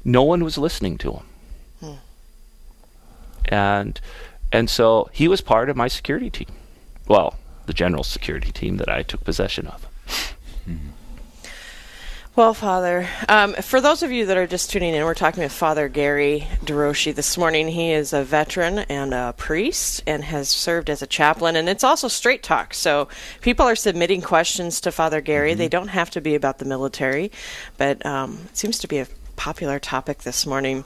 no 0.04 0.22
one 0.22 0.42
was 0.44 0.56
listening 0.58 0.98
to 0.98 1.12
him. 1.12 1.26
Hmm. 1.80 1.94
And 3.46 4.00
and 4.52 4.70
so 4.70 5.08
he 5.12 5.28
was 5.28 5.40
part 5.40 5.68
of 5.68 5.76
my 5.76 5.88
security 5.88 6.30
team. 6.30 6.48
Well, 7.06 7.36
the 7.66 7.74
general 7.74 8.04
security 8.04 8.50
team 8.50 8.78
that 8.78 8.88
I 8.88 9.02
took 9.02 9.24
possession 9.24 9.66
of. 9.66 9.86
Mm-hmm. 10.68 10.88
Well, 12.36 12.54
Father, 12.54 13.08
um, 13.28 13.54
for 13.54 13.80
those 13.80 14.04
of 14.04 14.12
you 14.12 14.26
that 14.26 14.36
are 14.36 14.46
just 14.46 14.70
tuning 14.70 14.94
in, 14.94 15.04
we're 15.04 15.14
talking 15.14 15.42
with 15.42 15.50
Father 15.50 15.88
Gary 15.88 16.46
DeRouchey 16.64 17.12
this 17.12 17.36
morning. 17.36 17.66
He 17.66 17.90
is 17.90 18.12
a 18.12 18.22
veteran 18.22 18.78
and 18.78 19.12
a 19.12 19.34
priest 19.36 20.04
and 20.06 20.22
has 20.22 20.48
served 20.48 20.88
as 20.88 21.02
a 21.02 21.08
chaplain, 21.08 21.56
and 21.56 21.68
it's 21.68 21.82
also 21.82 22.06
straight 22.06 22.44
talk. 22.44 22.72
So 22.72 23.08
people 23.40 23.66
are 23.66 23.74
submitting 23.74 24.22
questions 24.22 24.80
to 24.82 24.92
Father 24.92 25.20
Gary. 25.20 25.50
Mm-hmm. 25.50 25.58
They 25.58 25.68
don't 25.68 25.88
have 25.88 26.08
to 26.10 26.20
be 26.20 26.36
about 26.36 26.58
the 26.58 26.64
military, 26.64 27.32
but 27.76 28.06
um, 28.06 28.38
it 28.44 28.56
seems 28.56 28.78
to 28.78 28.86
be 28.86 28.98
a 28.98 29.08
popular 29.34 29.80
topic 29.80 30.18
this 30.18 30.46
morning. 30.46 30.84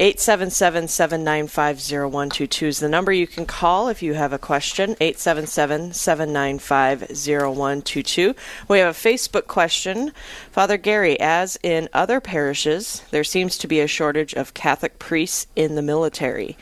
877 0.00 0.88
795 0.88 1.76
0122 1.76 2.66
is 2.66 2.80
the 2.80 2.88
number 2.88 3.12
you 3.12 3.26
can 3.26 3.44
call 3.44 3.88
if 3.88 4.02
you 4.02 4.14
have 4.14 4.32
a 4.32 4.38
question. 4.38 4.96
877 4.98 5.92
795 5.92 7.00
0122. 7.10 8.34
We 8.66 8.78
have 8.78 8.96
a 8.96 8.98
Facebook 8.98 9.46
question. 9.46 10.12
Father 10.52 10.78
Gary, 10.78 11.20
as 11.20 11.58
in 11.62 11.90
other 11.92 12.18
parishes, 12.18 13.02
there 13.10 13.22
seems 13.22 13.58
to 13.58 13.68
be 13.68 13.80
a 13.80 13.86
shortage 13.86 14.32
of 14.32 14.54
Catholic 14.54 14.98
priests 14.98 15.46
in 15.54 15.74
the 15.74 15.82
military. 15.82 16.56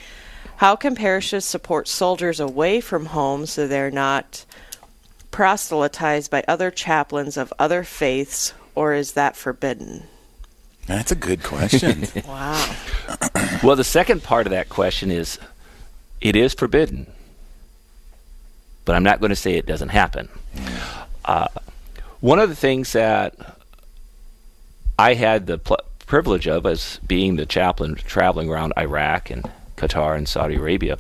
How 0.57 0.75
can 0.75 0.97
parishes 0.97 1.45
support 1.45 1.87
soldiers 1.87 2.41
away 2.41 2.81
from 2.81 3.07
home 3.07 3.47
so 3.47 3.69
they're 3.69 3.93
not 3.93 4.45
proselytized 5.31 6.29
by 6.29 6.43
other 6.49 6.73
chaplains 6.73 7.37
of 7.37 7.53
other 7.57 7.85
faiths, 7.85 8.53
or 8.75 8.95
is 8.95 9.13
that 9.13 9.37
forbidden? 9.37 10.09
That's 10.89 11.13
a 11.13 11.15
good 11.15 11.43
question. 11.43 12.07
wow. 12.27 12.75
well, 13.63 13.77
the 13.77 13.85
second 13.85 14.23
part 14.23 14.47
of 14.47 14.51
that 14.51 14.69
question 14.69 15.11
is 15.11 15.39
it 16.21 16.37
is 16.37 16.55
forbidden, 16.55 17.07
but 18.85 18.95
I'm 18.95 19.03
not 19.03 19.21
going 19.21 19.31
to 19.31 19.37
say 19.37 19.55
it 19.55 19.67
doesn't 19.67 19.91
happen. 19.91 20.29
Uh, 21.25 21.49
one 22.21 22.39
of 22.39 22.49
the 22.49 22.57
things 22.57 22.93
that 22.93 23.35
I 24.99 25.15
had 25.15 25.47
the 25.47 25.59
pl- 25.59 25.79
privilege 26.07 26.49
of 26.49 26.67
as 26.67 26.99
being 27.07 27.37
the 27.37 27.47
chaplain 27.47 27.95
traveling 27.95 28.51
around 28.51 28.73
Iraq 28.77 29.31
and 29.31 29.49
Qatar 29.77 30.17
and 30.17 30.29
Saudi 30.29 30.57
Arabia 30.57 30.99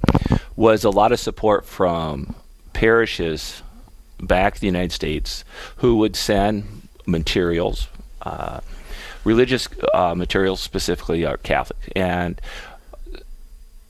was 0.54 0.84
a 0.84 0.90
lot 0.90 1.12
of 1.12 1.18
support 1.18 1.66
from 1.66 2.34
parishes 2.72 3.62
back 4.20 4.54
in 4.54 4.60
the 4.60 4.66
United 4.66 4.92
States 4.92 5.44
who 5.76 5.96
would 5.96 6.14
send 6.14 6.88
materials, 7.06 7.88
uh, 8.22 8.60
religious 9.24 9.68
uh, 9.94 10.14
materials 10.14 10.60
specifically 10.60 11.24
are 11.24 11.36
Catholic. 11.38 11.92
And 11.94 12.40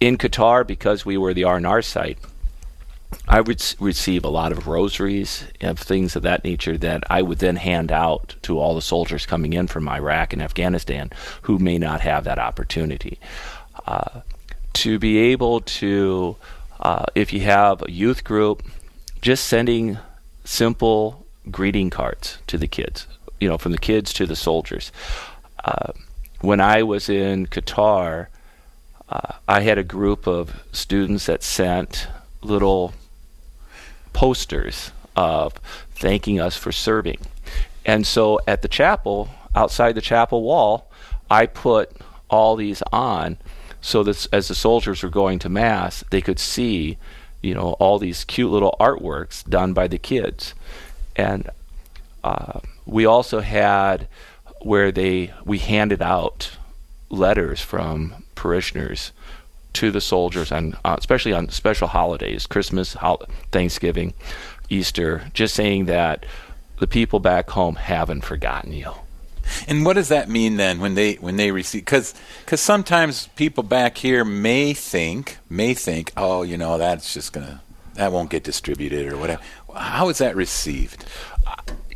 in 0.01 0.17
Qatar, 0.19 0.67
because 0.67 1.05
we 1.05 1.17
were 1.17 1.35
the 1.35 1.45
R&R 1.45 1.83
site, 1.83 2.19
I 3.27 3.41
would 3.41 3.63
receive 3.81 4.25
a 4.25 4.29
lot 4.29 4.53
of 4.53 4.67
rosaries 4.67 5.45
and 5.61 5.79
things 5.79 6.15
of 6.15 6.23
that 6.23 6.45
nature 6.45 6.77
that 6.79 7.05
I 7.11 7.23
would 7.23 7.39
then 7.39 7.57
hand 7.57 7.91
out 7.91 8.37
to 8.43 8.59
all 8.59 8.75
the 8.75 8.83
soldiers 8.83 9.27
coming 9.27 9.55
in 9.55 9.67
from 9.67 9.89
Iraq 9.89 10.33
and 10.33 10.43
Afghanistan 10.43 11.11
who 11.43 11.59
may 11.59 11.79
not 11.79 12.03
have 12.03 12.25
that 12.25 12.39
opportunity. 12.39 13.19
Uh, 13.87 14.21
to 14.75 14.99
be 14.99 15.19
able 15.19 15.61
to, 15.61 16.37
uh, 16.81 17.07
if 17.15 17.33
you 17.33 17.41
have 17.41 17.83
a 17.83 17.91
youth 17.91 18.25
group, 18.25 18.63
just 19.23 19.47
sending 19.47 19.99
simple 20.45 21.27
greeting 21.51 21.91
cards 21.91 22.39
to 22.47 22.59
the 22.59 22.69
kids, 22.69 23.07
you 23.41 23.49
know, 23.49 23.59
from 23.59 23.73
the 23.73 23.79
kids 23.79 24.13
to 24.15 24.27
the 24.27 24.37
soldiers. 24.37 24.93
Uh, 25.65 25.93
when 26.41 26.61
I 26.61 26.83
was 26.83 27.09
in 27.09 27.47
Qatar, 27.47 28.29
uh, 29.09 29.33
I 29.47 29.61
had 29.61 29.79
a 29.79 29.85
group 29.85 30.27
of 30.27 30.63
students 30.73 31.27
that 31.27 31.43
sent 31.43 32.09
little 32.43 32.93
posters 34.13 34.93
of 35.17 35.55
thanking 35.95 36.41
us 36.41 36.57
for 36.57 36.73
serving. 36.73 37.19
And 37.85 38.07
so 38.07 38.41
at 38.47 38.63
the 38.63 38.69
chapel, 38.69 39.31
outside 39.55 39.95
the 39.95 40.01
chapel 40.01 40.43
wall, 40.43 40.91
I 41.31 41.47
put 41.47 41.91
all 42.31 42.57
these 42.57 42.83
on 42.93 43.39
so 43.81 44.03
that 44.03 44.27
as 44.33 44.49
the 44.49 44.55
soldiers 44.55 45.03
were 45.03 45.09
going 45.09 45.39
to 45.41 45.49
mass, 45.49 46.05
they 46.11 46.21
could 46.21 46.39
see, 46.39 46.99
you 47.43 47.55
know, 47.55 47.73
all 47.75 47.99
these 47.99 48.25
cute 48.25 48.51
little 48.51 48.77
artworks 48.79 49.49
done 49.49 49.73
by 49.73 49.89
the 49.89 49.99
kids. 49.99 50.55
And 51.17 51.49
uh, 52.23 52.61
we 52.89 53.05
also 53.05 53.41
had 53.41 54.09
where 54.63 54.91
they 54.91 55.33
we 55.45 55.59
handed 55.59 56.03
out 56.03 56.57
letters 57.11 57.61
from 57.61 58.25
parishioners 58.35 59.13
to 59.75 59.91
the 59.91 60.01
soldiers 60.01 60.51
and 60.51 60.75
uh, 60.85 60.97
especially 60.99 61.33
on 61.33 61.49
special 61.51 61.89
holidays, 61.89 62.47
Christmas, 62.47 62.97
Thanksgiving, 63.53 64.15
Easter, 64.69 65.31
just 65.35 65.55
saying 65.55 65.85
that 65.85 66.27
the 66.79 66.87
people 66.87 67.21
back 67.21 67.51
home 67.51 67.77
haven't 67.77 68.25
forgotten 68.25 68.73
you. 68.73 68.93
And 69.67 69.85
what 69.85 69.95
does 69.95 70.09
that 70.09 70.29
mean 70.29 70.57
then 70.57 70.81
when 70.81 70.95
they 70.95 71.15
when 71.15 71.37
they 71.37 71.51
receive? 71.51 71.85
Because 71.85 72.15
because 72.45 72.61
sometimes 72.61 73.29
people 73.37 73.63
back 73.63 73.99
here 73.99 74.25
may 74.25 74.75
think 74.75 75.39
may 75.49 75.75
think, 75.75 76.13
oh, 76.17 76.43
you 76.43 76.59
know, 76.59 76.79
that's 76.79 77.15
just 77.15 77.33
gonna 77.33 77.63
that 77.95 78.13
won't 78.13 78.31
get 78.31 78.45
distributed 78.45 79.13
or 79.13 79.17
whatever. 79.17 79.43
How 79.75 80.09
is 80.09 80.19
that 80.19 80.37
received? 80.37 81.05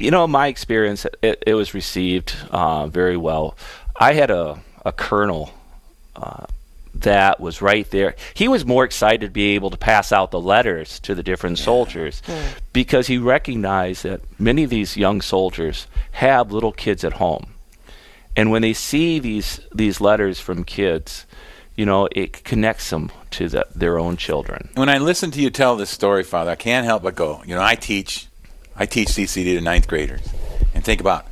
You 0.02 0.10
know, 0.10 0.26
my 0.26 0.48
experience, 0.48 1.06
it, 1.22 1.42
it 1.46 1.54
was 1.54 1.74
received 1.74 2.34
uh, 2.50 2.86
very 2.88 3.16
well. 3.16 3.56
I 3.96 4.14
had 4.14 4.30
a, 4.30 4.60
a 4.84 4.92
colonel 4.92 5.52
uh, 6.16 6.46
that 6.94 7.40
was 7.40 7.62
right 7.62 7.88
there. 7.90 8.16
He 8.34 8.48
was 8.48 8.66
more 8.66 8.84
excited 8.84 9.20
to 9.20 9.30
be 9.30 9.54
able 9.54 9.70
to 9.70 9.76
pass 9.76 10.12
out 10.12 10.30
the 10.30 10.40
letters 10.40 11.00
to 11.00 11.14
the 11.14 11.22
different 11.22 11.58
yeah. 11.58 11.64
soldiers 11.64 12.22
yeah. 12.26 12.48
because 12.72 13.06
he 13.06 13.18
recognized 13.18 14.02
that 14.02 14.20
many 14.40 14.64
of 14.64 14.70
these 14.70 14.96
young 14.96 15.20
soldiers 15.20 15.86
have 16.12 16.52
little 16.52 16.72
kids 16.72 17.04
at 17.04 17.14
home. 17.14 17.54
And 18.36 18.50
when 18.50 18.62
they 18.62 18.72
see 18.72 19.18
these 19.18 19.60
these 19.74 20.00
letters 20.00 20.40
from 20.40 20.64
kids, 20.64 21.26
you 21.76 21.84
know, 21.84 22.08
it 22.12 22.44
connects 22.44 22.88
them 22.88 23.10
to 23.32 23.48
the, 23.48 23.66
their 23.74 23.98
own 23.98 24.16
children. 24.16 24.70
When 24.74 24.88
I 24.88 24.98
listen 24.98 25.30
to 25.32 25.40
you 25.40 25.50
tell 25.50 25.76
this 25.76 25.90
story, 25.90 26.22
Father, 26.22 26.50
I 26.50 26.56
can't 26.56 26.86
help 26.86 27.02
but 27.02 27.14
go, 27.14 27.42
you 27.44 27.54
know, 27.54 27.62
I 27.62 27.74
teach 27.74 28.28
I 28.76 28.86
teach 28.86 29.08
CCD 29.08 29.56
to 29.56 29.60
ninth 29.60 29.88
graders, 29.88 30.26
and 30.74 30.84
think 30.84 31.00
about 31.00 31.26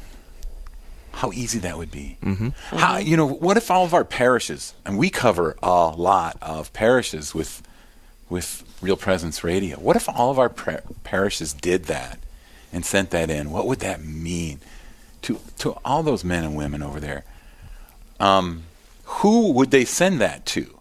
how 1.12 1.33
easy 1.33 1.59
that 1.61 1.76
would 1.76 1.90
be. 1.90 2.16
Mm-hmm. 2.22 2.48
How 2.76 2.98
you 2.98 3.16
know 3.16 3.26
what 3.26 3.57
if 3.57 3.70
all 3.70 3.85
of 3.85 3.94
our 3.94 4.05
parishes, 4.05 4.74
and 4.85 4.98
we 4.98 5.11
cover 5.11 5.57
a 5.62 5.88
lot 5.88 6.37
of 6.42 6.72
parishes 6.72 7.35
with 7.35 7.62
with 8.29 8.64
Real 8.81 8.96
Presence 8.96 9.44
Radio. 9.44 9.76
What 9.76 9.96
if 9.96 10.09
all 10.09 10.31
of 10.31 10.38
our 10.38 10.48
par- 10.48 10.83
parishes 11.05 11.53
did 11.53 11.85
that 11.85 12.18
and 12.72 12.85
sent 12.85 13.11
that 13.11 13.29
in? 13.31 13.50
What 13.50 13.66
would 13.66 13.81
that 13.81 14.03
mean 14.03 14.61
to 15.22 15.38
to 15.59 15.72
all 15.85 16.03
those 16.03 16.24
men 16.24 16.44
and 16.44 16.57
women 16.57 16.83
over 16.83 17.00
there? 17.00 17.24
Um, 18.18 18.64
who 19.05 19.53
would 19.53 19.70
they 19.70 19.85
send 19.85 20.20
that 20.20 20.46
to? 20.46 20.81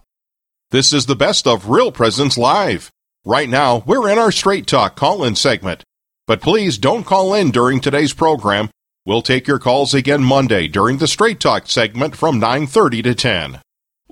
This 0.71 0.93
is 0.93 1.07
the 1.07 1.15
best 1.15 1.47
of 1.47 1.69
Real 1.69 1.91
Presence 1.91 2.37
Live. 2.37 2.91
Right 3.25 3.49
now, 3.49 3.83
we're 3.85 4.09
in 4.09 4.19
our 4.19 4.31
Straight 4.31 4.67
Talk 4.67 4.95
call 4.95 5.23
in 5.23 5.35
segment. 5.35 5.83
But 6.29 6.41
please 6.41 6.77
don't 6.77 7.05
call 7.05 7.33
in 7.33 7.49
during 7.49 7.81
today's 7.81 8.13
program. 8.13 8.69
We'll 9.03 9.23
take 9.23 9.47
your 9.47 9.57
calls 9.57 9.95
again 9.95 10.23
Monday 10.23 10.67
during 10.67 10.99
the 10.99 11.07
Straight 11.07 11.39
Talk 11.39 11.65
segment 11.65 12.15
from 12.15 12.39
9:30 12.39 13.01
to 13.01 13.15
10. 13.15 13.61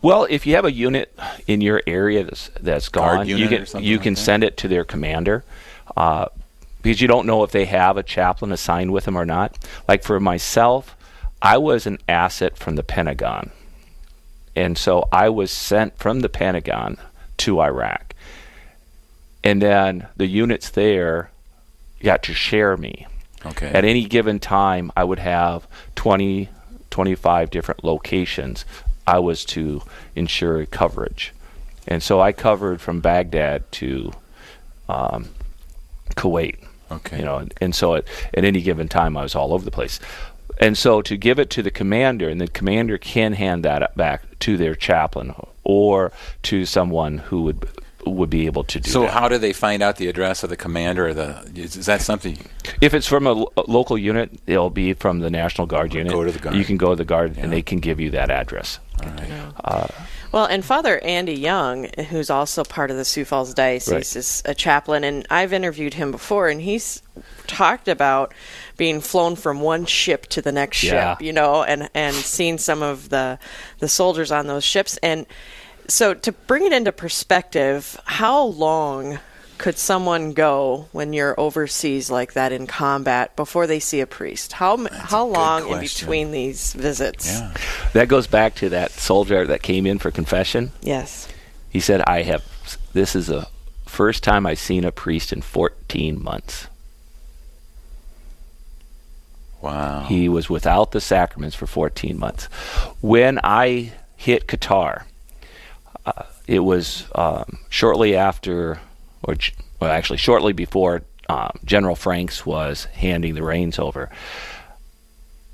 Well, 0.01 0.25
if 0.27 0.47
you 0.47 0.55
have 0.55 0.65
a 0.65 0.71
unit 0.71 1.15
in 1.45 1.61
your 1.61 1.83
area 1.85 2.23
that's 2.23 2.49
that's 2.59 2.89
gone, 2.89 3.27
you 3.27 3.47
can 3.47 3.67
you 3.83 3.97
like 3.97 4.03
can 4.03 4.15
that. 4.15 4.19
send 4.19 4.43
it 4.43 4.57
to 4.57 4.67
their 4.67 4.83
commander. 4.83 5.43
Uh, 5.95 6.25
because 6.81 7.01
you 7.01 7.07
don't 7.07 7.27
know 7.27 7.43
if 7.43 7.51
they 7.51 7.65
have 7.65 7.97
a 7.97 8.01
chaplain 8.01 8.51
assigned 8.51 8.91
with 8.91 9.05
them 9.05 9.15
or 9.15 9.23
not. 9.23 9.55
Like 9.87 10.01
for 10.01 10.19
myself, 10.19 10.97
I 11.39 11.59
was 11.59 11.85
an 11.85 11.99
asset 12.09 12.57
from 12.57 12.77
the 12.77 12.83
Pentagon. 12.83 13.51
And 14.55 14.75
so 14.75 15.07
I 15.11 15.29
was 15.29 15.51
sent 15.51 15.99
from 15.99 16.21
the 16.21 16.29
Pentagon 16.29 16.97
to 17.37 17.61
Iraq. 17.61 18.15
and 19.43 19.61
then 19.61 20.07
the 20.17 20.25
units 20.25 20.71
there 20.71 21.29
got 22.01 22.23
to 22.23 22.33
share 22.33 22.77
me. 22.77 23.07
Okay. 23.45 23.67
At 23.67 23.85
any 23.85 24.05
given 24.05 24.39
time, 24.39 24.91
I 24.97 25.03
would 25.03 25.19
have 25.19 25.67
20, 25.95 26.49
25 26.89 27.49
different 27.49 27.83
locations 27.83 28.65
I 29.05 29.19
was 29.19 29.45
to 29.45 29.81
ensure 30.15 30.65
coverage. 30.65 31.33
And 31.87 32.03
so 32.03 32.19
I 32.19 32.33
covered 32.33 32.81
from 32.81 32.99
Baghdad 32.99 33.71
to 33.73 34.11
um, 34.89 35.29
Kuwait. 36.15 36.57
Okay. 36.91 37.19
You 37.19 37.25
know, 37.25 37.37
and, 37.37 37.53
and 37.61 37.75
so 37.75 37.95
at, 37.95 38.05
at 38.33 38.43
any 38.43 38.61
given 38.61 38.87
time, 38.87 39.15
I 39.15 39.23
was 39.23 39.35
all 39.35 39.53
over 39.53 39.63
the 39.63 39.71
place. 39.71 39.99
And 40.59 40.77
so 40.77 41.01
to 41.03 41.15
give 41.15 41.39
it 41.39 41.49
to 41.51 41.61
the 41.61 41.71
commander, 41.71 42.27
and 42.27 42.41
the 42.41 42.47
commander 42.47 42.97
can 42.97 43.33
hand 43.33 43.63
that 43.63 43.95
back 43.95 44.23
to 44.39 44.57
their 44.57 44.75
chaplain 44.75 45.33
or 45.63 46.11
to 46.43 46.65
someone 46.65 47.19
who 47.19 47.43
would 47.43 47.67
would 48.13 48.29
be 48.29 48.45
able 48.45 48.63
to 48.65 48.79
do 48.79 48.89
so 48.89 49.01
that. 49.01 49.11
how 49.11 49.27
do 49.27 49.37
they 49.37 49.53
find 49.53 49.81
out 49.83 49.97
the 49.97 50.07
address 50.07 50.43
of 50.43 50.49
the 50.49 50.57
commander 50.57 51.07
or 51.07 51.13
the 51.13 51.49
is, 51.55 51.75
is 51.75 51.85
that 51.87 52.01
something 52.01 52.37
If 52.81 52.93
it's 52.93 53.07
from 53.07 53.25
a, 53.27 53.31
lo- 53.33 53.53
a 53.57 53.63
local 53.67 53.97
unit, 53.97 54.31
it'll 54.47 54.69
be 54.69 54.93
from 54.93 55.19
the 55.19 55.29
National 55.29 55.67
Guard 55.67 55.93
unit. 55.93 56.11
Go 56.13 56.23
to 56.23 56.31
the 56.31 56.39
Guard. 56.39 56.55
You 56.55 56.65
can 56.65 56.77
go 56.77 56.89
to 56.89 56.95
the 56.95 57.05
Guard, 57.05 57.35
Yeah. 57.37 57.43
and 57.43 57.53
they 57.53 57.61
can 57.61 57.79
give 57.79 57.99
you 57.99 58.09
that 58.11 58.29
address. 58.29 58.79
all 59.03 59.09
right. 59.09 59.31
Uh, 59.63 59.87
well, 60.33 60.45
and 60.45 60.63
Father 60.65 60.99
Andy 61.03 61.33
Young, 61.33 61.87
who's 62.09 62.29
also 62.29 62.63
part 62.65 62.91
of 62.91 62.97
the 62.97 63.05
Sioux 63.05 63.23
Falls 63.23 63.53
Diocese, 63.53 63.93
Right. 63.93 64.15
is 64.15 64.43
a 64.45 64.53
chaplain, 64.53 65.03
and 65.05 65.25
I've 65.29 65.53
interviewed 65.53 65.93
him 65.93 66.11
before, 66.11 66.49
and 66.49 66.59
he's 66.61 67.01
talked 67.47 67.87
about 67.87 68.33
being 68.75 68.99
flown 68.99 69.37
from 69.37 69.61
one 69.61 69.85
ship 69.85 70.25
to 70.27 70.41
the 70.41 70.51
next 70.51 70.83
Yeah. 70.83 71.13
ship, 71.13 71.21
you 71.21 71.31
know, 71.31 71.63
and 71.63 71.89
and 71.93 72.13
seeing 72.15 72.57
some 72.57 72.83
of 72.83 73.07
the 73.09 73.39
the 73.79 73.87
soldiers 73.87 74.29
on 74.31 74.47
those 74.47 74.65
ships, 74.65 74.97
and 75.01 75.25
so 75.87 76.13
to 76.13 76.31
bring 76.31 76.65
it 76.65 76.73
into 76.73 76.91
perspective, 76.91 77.99
how 78.05 78.43
long 78.43 79.19
could 79.57 79.77
someone 79.77 80.33
go 80.33 80.87
when 80.91 81.13
you're 81.13 81.39
overseas 81.39 82.11
like 82.11 82.33
that 82.33 82.51
in 82.51 82.67
combat 82.67 83.35
before 83.35 83.65
they 83.65 83.79
see 83.79 83.99
a 84.01 84.07
priest? 84.07 84.53
How 84.53 84.73
m 84.75 84.87
how 84.91 85.25
good 85.25 85.33
long 85.33 85.69
in 85.69 85.79
between 85.79 86.31
these 86.31 86.73
visits? 86.73 87.25
yeah 87.27 87.53
That 87.93 88.07
goes 88.07 88.27
back 88.27 88.55
to 88.55 88.69
that 88.69 88.91
soldier 88.91 89.47
that 89.47 89.63
came 89.63 89.85
in 89.85 89.97
for 89.99 90.11
confession. 90.11 90.71
Yes. 90.81 91.27
He 91.69 91.79
said, 91.79 92.01
"I 92.01 92.21
have. 92.23 92.43
This 92.93 93.15
is 93.15 93.27
the 93.27 93.47
first 93.85 94.23
time 94.23 94.45
I've 94.45 94.59
seen 94.59 94.83
a 94.83 94.91
priest 94.91 95.33
in 95.33 95.41
14 95.41 96.21
months. 96.21 96.67
wow 99.61 100.05
He 100.07 100.29
was 100.29 100.49
without 100.49 100.91
the 100.91 101.01
sacraments 101.01 101.55
for 101.55 101.65
14 101.65 102.17
months. 102.19 102.45
When 103.01 103.39
I 103.43 103.93
hit 104.15 104.47
Qatar, 104.47 105.03
uh, 106.07 106.23
it 106.47 106.59
was 106.59 107.05
um, 107.13 107.59
shortly 107.69 108.15
after, 108.15 108.79
or 109.23 109.35
well, 109.79 109.91
actually 109.91 110.17
shortly 110.17 110.53
before 110.53 111.03
um, 111.27 111.51
General 111.65 111.95
Franks 111.95 112.45
was 112.45 112.85
handing 112.85 113.35
the 113.35 113.43
reins 113.43 113.77
over. 113.77 114.09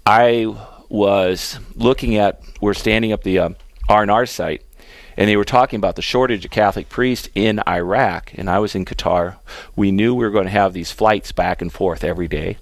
I 0.06 0.56
was 0.90 1.60
looking 1.76 2.18
at, 2.18 2.42
we're 2.62 2.76
standing 2.76 3.12
up 3.12 3.24
the 3.24 3.40
um, 3.40 3.56
R&R 3.90 4.28
site, 4.28 4.64
and 5.18 5.28
they 5.28 5.38
were 5.38 5.44
talking 5.44 5.78
about 5.78 5.96
the 5.96 6.04
shortage 6.04 6.46
of 6.46 6.52
Catholic 6.52 6.88
priests 6.88 7.30
in 7.34 7.60
Iraq, 7.68 8.32
and 8.36 8.48
I 8.48 8.60
was 8.60 8.76
in 8.76 8.86
Qatar. 8.86 9.38
We 9.76 9.92
knew 9.92 10.14
we 10.14 10.24
were 10.24 10.32
going 10.32 10.46
to 10.46 10.52
have 10.52 10.74
these 10.74 10.92
flights 10.92 11.32
back 11.32 11.62
and 11.64 11.74
forth 11.74 12.04
every 12.04 12.28
day. 12.28 12.58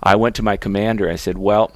I 0.00 0.14
went 0.14 0.36
to 0.36 0.42
my 0.42 0.56
commander. 0.56 1.10
I 1.10 1.16
said, 1.16 1.38
"Well, 1.38 1.72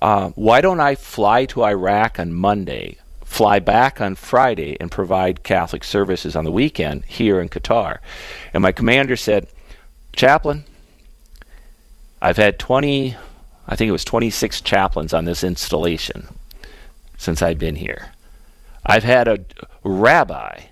uh, 0.00 0.30
why 0.30 0.60
don't 0.60 0.80
I 0.80 0.94
fly 0.94 1.44
to 1.46 1.64
Iraq 1.64 2.18
on 2.18 2.32
Monday, 2.32 2.98
fly 3.32 3.58
back 3.58 4.00
on 4.00 4.14
Friday, 4.14 4.76
and 4.80 4.90
provide 4.90 5.42
Catholic 5.42 5.84
services 5.84 6.36
on 6.36 6.44
the 6.44 6.52
weekend 6.52 7.04
here 7.06 7.40
in 7.40 7.48
Qatar?" 7.48 7.98
And 8.52 8.62
my 8.62 8.72
commander 8.72 9.16
said, 9.16 9.46
"Chaplain, 10.14 10.64
I've 12.20 12.36
had 12.36 12.58
20, 12.58 13.16
I 13.66 13.76
think 13.76 13.88
it 13.88 13.92
was 13.92 14.04
26 14.04 14.60
chaplains 14.60 15.12
on 15.12 15.24
this 15.24 15.42
installation 15.42 16.28
since 17.16 17.42
I've 17.42 17.58
been 17.58 17.76
here. 17.76 18.12
I've 18.84 19.04
had 19.04 19.28
a 19.28 19.40
rabbi. 19.82 20.62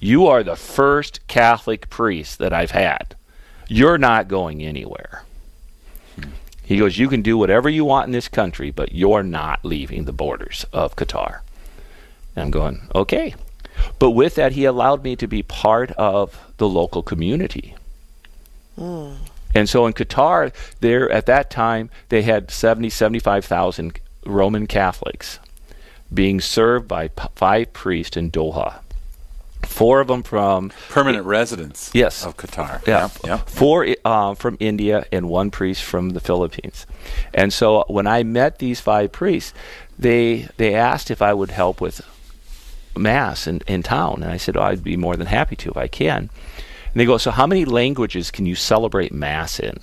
You 0.00 0.26
are 0.26 0.42
the 0.42 0.56
first 0.56 1.26
Catholic 1.26 1.88
priest 1.90 2.38
that 2.38 2.52
I've 2.52 2.72
had." 2.72 3.14
you're 3.68 3.98
not 3.98 4.28
going 4.28 4.62
anywhere. 4.62 5.22
He 6.64 6.78
goes, 6.78 6.98
You 6.98 7.08
can 7.08 7.22
do 7.22 7.38
whatever 7.38 7.68
you 7.68 7.84
want 7.84 8.06
in 8.06 8.12
this 8.12 8.28
country, 8.28 8.70
but 8.70 8.92
you're 8.92 9.22
not 9.22 9.64
leaving 9.64 10.04
the 10.04 10.12
borders 10.12 10.66
of 10.72 10.96
Qatar. 10.96 11.40
And 12.38 12.44
I'm 12.46 12.50
going, 12.50 12.80
Okay. 12.94 13.34
But 13.98 14.10
with 14.10 14.34
that, 14.36 14.52
he 14.52 14.64
allowed 14.64 15.02
me 15.04 15.14
to 15.16 15.26
be 15.26 15.42
part 15.42 15.90
of 15.92 16.38
the 16.56 16.68
local 16.68 17.02
community. 17.02 17.74
And 18.76 19.68
so 19.68 19.86
in 19.86 19.92
Qatar, 19.92 20.52
there 20.80 21.10
at 21.10 21.26
that 21.26 21.50
time, 21.50 21.90
they 22.10 22.22
had 22.22 22.50
70, 22.50 22.90
75,000 22.90 23.98
Roman 24.24 24.66
Catholics 24.66 25.38
being 26.14 26.40
served 26.40 26.86
by 26.86 27.08
p- 27.08 27.26
five 27.34 27.72
priests 27.72 28.16
in 28.16 28.30
Doha. 28.30 28.80
Four 29.64 30.00
of 30.00 30.06
them 30.06 30.22
from 30.22 30.70
permanent 30.88 31.26
residents 31.26 31.90
Yes. 31.92 32.24
of 32.24 32.36
Qatar 32.36 32.86
yeah, 32.86 33.02
yep, 33.02 33.10
yep. 33.24 33.48
four 33.48 33.86
uh, 34.04 34.34
from 34.34 34.56
India 34.60 35.04
and 35.10 35.28
one 35.28 35.50
priest 35.50 35.82
from 35.82 36.10
the 36.10 36.20
Philippines. 36.20 36.86
And 37.34 37.52
so 37.52 37.84
when 37.88 38.06
I 38.06 38.22
met 38.22 38.58
these 38.60 38.80
five 38.80 39.10
priests, 39.10 39.52
they 39.98 40.46
they 40.56 40.74
asked 40.74 41.10
if 41.10 41.20
I 41.20 41.34
would 41.34 41.50
help 41.50 41.80
with 41.80 42.00
mass 42.96 43.46
in, 43.46 43.62
in 43.66 43.82
town, 43.82 44.22
and 44.22 44.32
I 44.32 44.36
said, 44.36 44.56
oh, 44.56 44.62
I'd 44.62 44.82
be 44.82 44.96
more 44.96 45.16
than 45.16 45.26
happy 45.26 45.56
to 45.56 45.70
if 45.70 45.76
I 45.76 45.88
can. 45.88 46.30
And 46.92 46.94
they 46.94 47.04
go, 47.04 47.18
so 47.18 47.30
how 47.30 47.46
many 47.46 47.64
languages 47.64 48.30
can 48.30 48.46
you 48.46 48.54
celebrate 48.54 49.12
mass 49.12 49.60
in? 49.60 49.78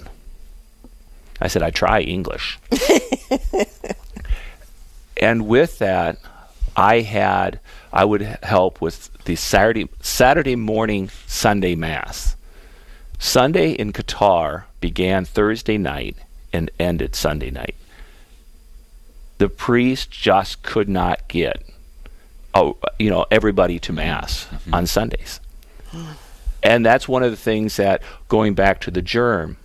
I 1.39 1.48
said, 1.48 1.63
I 1.63 1.70
try 1.70 2.02
English. 2.02 2.60
and 5.18 5.48
with 5.48 5.80
that, 5.80 6.18
I 6.76 7.02
had 7.02 7.60
I 7.91 8.04
would 8.04 8.22
help 8.44 8.82
with 8.82 9.10
the 9.24 9.36
Saturday 9.36 9.88
Saturday 10.02 10.56
morning 10.56 11.10
Sunday 11.26 11.76
mass. 11.76 12.36
Sunday 13.18 13.72
in 13.72 13.94
Qatar 13.94 14.63
began 14.82 15.24
Thursday 15.24 15.78
night 15.78 16.18
and 16.52 16.70
ended 16.78 17.15
Sunday 17.15 17.50
night. 17.50 17.76
The 19.38 19.48
priest 19.48 20.12
just 20.12 20.63
could 20.63 20.89
not 20.89 21.28
get 21.30 21.63
oh, 22.56 22.78
you 22.98 23.10
know 23.10 23.26
everybody 23.30 23.78
to 23.80 23.94
mass 23.94 24.48
on 24.74 24.88
Sundays. 24.88 25.39
And 26.63 26.84
that's 26.86 27.08
one 27.08 27.22
of 27.22 27.30
the 27.30 27.38
things 27.38 27.76
that 27.78 28.02
going 28.28 28.56
back 28.56 28.82
to 28.82 28.91
the 28.91 29.02
GIRM 29.04 29.58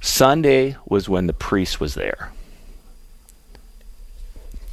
Sunday 0.00 0.76
was 0.86 1.08
when 1.08 1.26
the 1.26 1.32
priest 1.32 1.80
was 1.80 1.94
there 1.94 2.30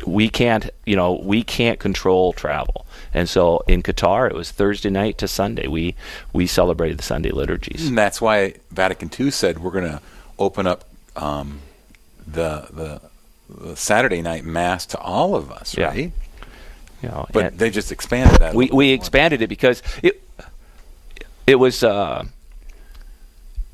we 0.05 0.27
can't 0.27 0.69
you 0.85 0.97
know 0.97 1.13
we 1.23 1.43
can't 1.43 1.79
control 1.79 2.33
travel 2.33 2.85
and 3.13 3.29
so 3.29 3.63
in 3.69 3.81
qatar 3.81 4.29
it 4.29 4.35
was 4.35 4.51
thursday 4.51 4.89
night 4.89 5.17
to 5.17 5.29
sunday 5.29 5.65
we 5.65 5.95
we 6.33 6.45
celebrated 6.45 6.97
the 6.97 7.03
sunday 7.03 7.29
liturgies 7.31 7.87
And 7.87 7.97
that's 7.97 8.19
why 8.19 8.55
Vatican 8.69 9.09
II 9.17 9.31
said 9.31 9.59
we're 9.59 9.71
going 9.71 9.89
to 9.89 10.01
open 10.37 10.67
up 10.67 10.83
um, 11.15 11.59
the, 12.27 12.67
the 12.71 13.01
the 13.49 13.75
Saturday 13.77 14.21
night 14.21 14.43
mass 14.43 14.85
to 14.87 14.97
all 14.99 15.35
of 15.35 15.49
us, 15.51 15.77
Yeah. 15.77 15.87
right? 15.87 16.11
You 17.03 17.09
know 17.09 17.25
But 17.31 17.57
they 17.57 17.69
just 17.69 17.91
expanded 17.91 18.39
that. 18.39 18.55
we 18.55 18.65
we 18.65 18.69
bit 18.69 18.75
more. 18.89 18.95
expanded 18.95 19.41
it 19.41 19.47
because 19.47 19.83
it 20.01 20.23
it 21.45 21.55
was 21.55 21.83
uh 21.83 22.23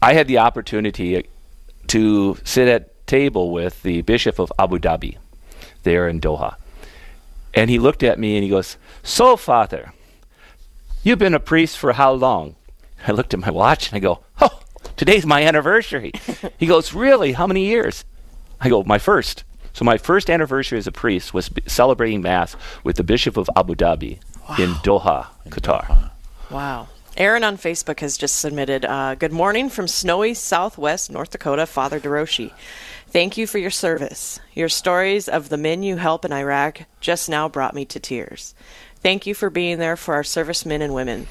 i 0.01 0.13
had 0.13 0.27
the 0.27 0.39
opportunity 0.39 1.25
to 1.87 2.37
sit 2.43 2.67
at 2.67 3.07
table 3.07 3.51
with 3.51 3.81
the 3.83 4.01
bishop 4.01 4.39
of 4.39 4.51
abu 4.59 4.77
dhabi 4.79 5.17
there 5.83 6.07
in 6.09 6.19
doha. 6.19 6.55
And 7.53 7.69
he 7.69 7.79
looked 7.79 8.03
at 8.03 8.19
me 8.19 8.35
and 8.35 8.43
he 8.43 8.49
goes 8.49 8.77
so 9.03 9.35
father 9.37 9.93
you've 11.03 11.19
been 11.19 11.33
a 11.33 11.39
priest 11.39 11.77
for 11.77 11.93
how 11.93 12.11
long? 12.11 12.55
I 13.07 13.11
looked 13.13 13.33
at 13.33 13.39
my 13.39 13.49
watch 13.49 13.87
and 13.89 13.95
i 13.97 13.99
go 13.99 14.19
oh 14.41 14.59
today's 14.97 15.25
my 15.25 15.43
anniversary. 15.43 16.11
He 16.57 16.65
goes 16.67 16.93
really? 16.93 17.31
How 17.33 17.47
many 17.47 17.65
years? 17.65 18.03
I 18.59 18.67
go 18.69 18.83
my 18.83 18.99
first 18.99 19.43
so 19.73 19.85
my 19.85 19.97
first 19.97 20.29
anniversary 20.29 20.77
as 20.77 20.87
a 20.87 20.91
priest 20.91 21.33
was 21.33 21.49
celebrating 21.67 22.21
mass 22.21 22.55
with 22.83 22.95
the 22.95 23.03
bishop 23.03 23.37
of 23.37 23.49
abu 23.55 23.75
dhabi 23.75 24.19
in 24.57 24.71
doha 24.85 25.27
qatar 25.49 26.11
Wow. 26.49 26.87
Aaron 27.15 27.43
on 27.43 27.57
Facebook 27.57 27.99
has 27.99 28.17
just 28.17 28.39
submitted 28.39 28.85
uh, 28.85 29.13
Good 29.15 29.31
morning 29.31 29.69
from 29.69 29.87
snowy 29.87 30.33
southwest 30.33 31.11
North 31.11 31.29
Dakota, 31.31 31.65
Father 31.67 31.99
DeRouchey. 31.99 32.51
Thank 33.11 33.37
you 33.37 33.45
for 33.45 33.57
your 33.57 33.71
service. 33.71 34.39
Your 34.53 34.69
stories 34.69 35.27
of 35.27 35.49
the 35.49 35.57
men 35.57 35.83
you 35.83 35.97
help 35.97 36.25
in 36.25 36.31
Iraq 36.31 36.83
just 37.01 37.29
now 37.29 37.49
brought 37.49 37.75
me 37.75 37.85
to 37.85 37.99
tears. 37.99 38.55
Thank 39.01 39.27
you 39.27 39.33
for 39.33 39.49
being 39.49 39.79
there 39.79 39.95
for 39.95 40.13
our 40.15 40.23
servicemen 40.23 40.81
and 40.81 40.93
women. 40.93 41.27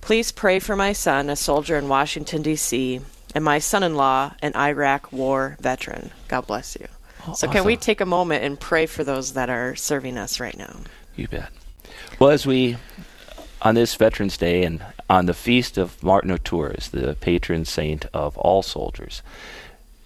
Please 0.00 0.32
pray 0.32 0.58
for 0.58 0.76
my 0.76 0.92
son, 0.92 1.28
a 1.28 1.36
soldier 1.36 1.76
in 1.76 1.88
Washington, 1.88 2.42
D.C., 2.42 3.00
and 3.34 3.44
my 3.44 3.58
son 3.58 3.82
in 3.82 3.94
law, 3.94 4.32
an 4.42 4.56
Iraq 4.56 5.12
war 5.12 5.56
veteran. 5.60 6.10
God 6.28 6.46
bless 6.46 6.76
you. 6.80 6.86
Oh, 7.26 7.34
so, 7.34 7.48
can 7.48 7.64
we 7.64 7.76
take 7.76 8.00
a 8.00 8.06
moment 8.06 8.44
and 8.44 8.58
pray 8.58 8.86
for 8.86 9.04
those 9.04 9.32
that 9.32 9.50
are 9.50 9.76
serving 9.76 10.16
us 10.16 10.40
right 10.40 10.56
now? 10.56 10.76
You 11.16 11.28
bet. 11.28 11.50
Well, 12.18 12.30
as 12.30 12.46
we 12.46 12.76
on 13.62 13.74
this 13.74 13.94
Veterans 13.94 14.36
Day 14.38 14.64
and 14.64 14.82
on 15.08 15.26
the 15.26 15.34
feast 15.34 15.76
of 15.76 16.02
Martin 16.02 16.30
of 16.30 16.42
Tours, 16.42 16.88
the 16.88 17.14
patron 17.20 17.64
saint 17.64 18.06
of 18.14 18.38
all 18.38 18.62
soldiers. 18.62 19.22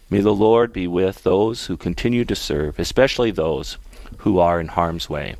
May 0.09 0.19
the 0.19 0.33
Lord 0.33 0.73
be 0.73 0.87
with 0.87 1.23
those 1.23 1.65
who 1.65 1.77
continue 1.77 2.25
to 2.25 2.35
serve, 2.35 2.79
especially 2.79 3.31
those 3.31 3.77
who 4.19 4.39
are 4.39 4.59
in 4.59 4.67
harm's 4.67 5.09
way, 5.09 5.35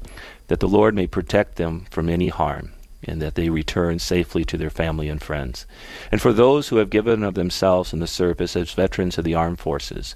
that 0.47 0.59
the 0.59 0.67
Lord 0.67 0.95
may 0.95 1.07
protect 1.07 1.57
them 1.57 1.85
from 1.91 2.09
any 2.09 2.29
harm, 2.29 2.71
and 3.03 3.21
that 3.21 3.35
they 3.35 3.49
return 3.49 3.99
safely 3.99 4.43
to 4.45 4.57
their 4.57 4.69
family 4.69 5.09
and 5.09 5.21
friends. 5.21 5.65
And 6.11 6.21
for 6.21 6.33
those 6.33 6.69
who 6.69 6.77
have 6.77 6.89
given 6.89 7.23
of 7.23 7.35
themselves 7.35 7.93
in 7.93 7.99
the 7.99 8.07
service 8.07 8.55
as 8.55 8.71
veterans 8.71 9.17
of 9.17 9.23
the 9.23 9.35
armed 9.35 9.59
forces, 9.59 10.15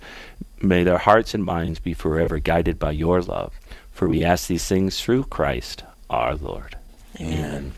may 0.62 0.84
their 0.84 0.98
hearts 0.98 1.34
and 1.34 1.43
minds 1.43 1.80
be 1.80 1.93
forever 1.93 2.39
guided 2.39 2.80
by 2.80 2.91
your 2.91 3.22
love. 3.22 3.54
For 3.91 4.08
we 4.08 4.24
ask 4.24 4.48
these 4.48 4.65
things 4.65 5.02
through 5.02 5.26
Christ 5.26 5.84
our 6.10 6.36
Lord. 6.36 6.78
Amen. 7.19 7.74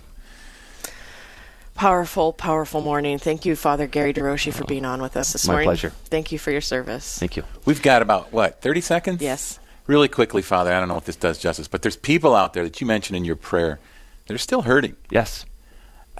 Powerful, 1.76 2.32
powerful 2.32 2.82
morning. 2.82 3.18
Thank 3.18 3.44
you, 3.44 3.56
Father 3.56 3.88
Gary 3.88 4.14
DeRouchey, 4.14 4.54
for 4.54 4.66
being 4.66 4.86
on 4.86 5.02
with 5.02 5.18
us 5.18 5.34
this 5.34 5.48
My 5.48 5.54
morning. 5.54 5.66
pleasure. 5.68 5.90
Thank 5.90 6.32
you 6.32 6.38
for 6.38 6.52
your 6.52 6.62
service. 6.62 7.18
Thank 7.18 7.36
you. 7.36 7.44
We've 7.66 7.82
got 7.82 8.04
about, 8.04 8.32
what, 8.32 8.62
30 8.62 8.82
seconds? 8.82 9.22
Yes. 9.22 9.60
Really 9.88 10.08
quickly, 10.08 10.44
Father, 10.44 10.72
I 10.72 10.80
don't 10.80 10.90
know 10.90 10.98
if 10.98 11.06
this 11.06 11.16
does 11.16 11.40
justice, 11.40 11.68
but 11.68 11.82
there's 11.82 11.96
people 11.96 12.36
out 12.36 12.54
there 12.54 12.64
that 12.64 12.80
you 12.82 12.86
mentioned 12.88 13.18
in 13.18 13.26
your 13.26 13.36
prayer 13.36 13.80
that 14.28 14.34
are 14.34 14.38
still 14.38 14.62
hurting. 14.62 14.96
Yes. 15.10 15.46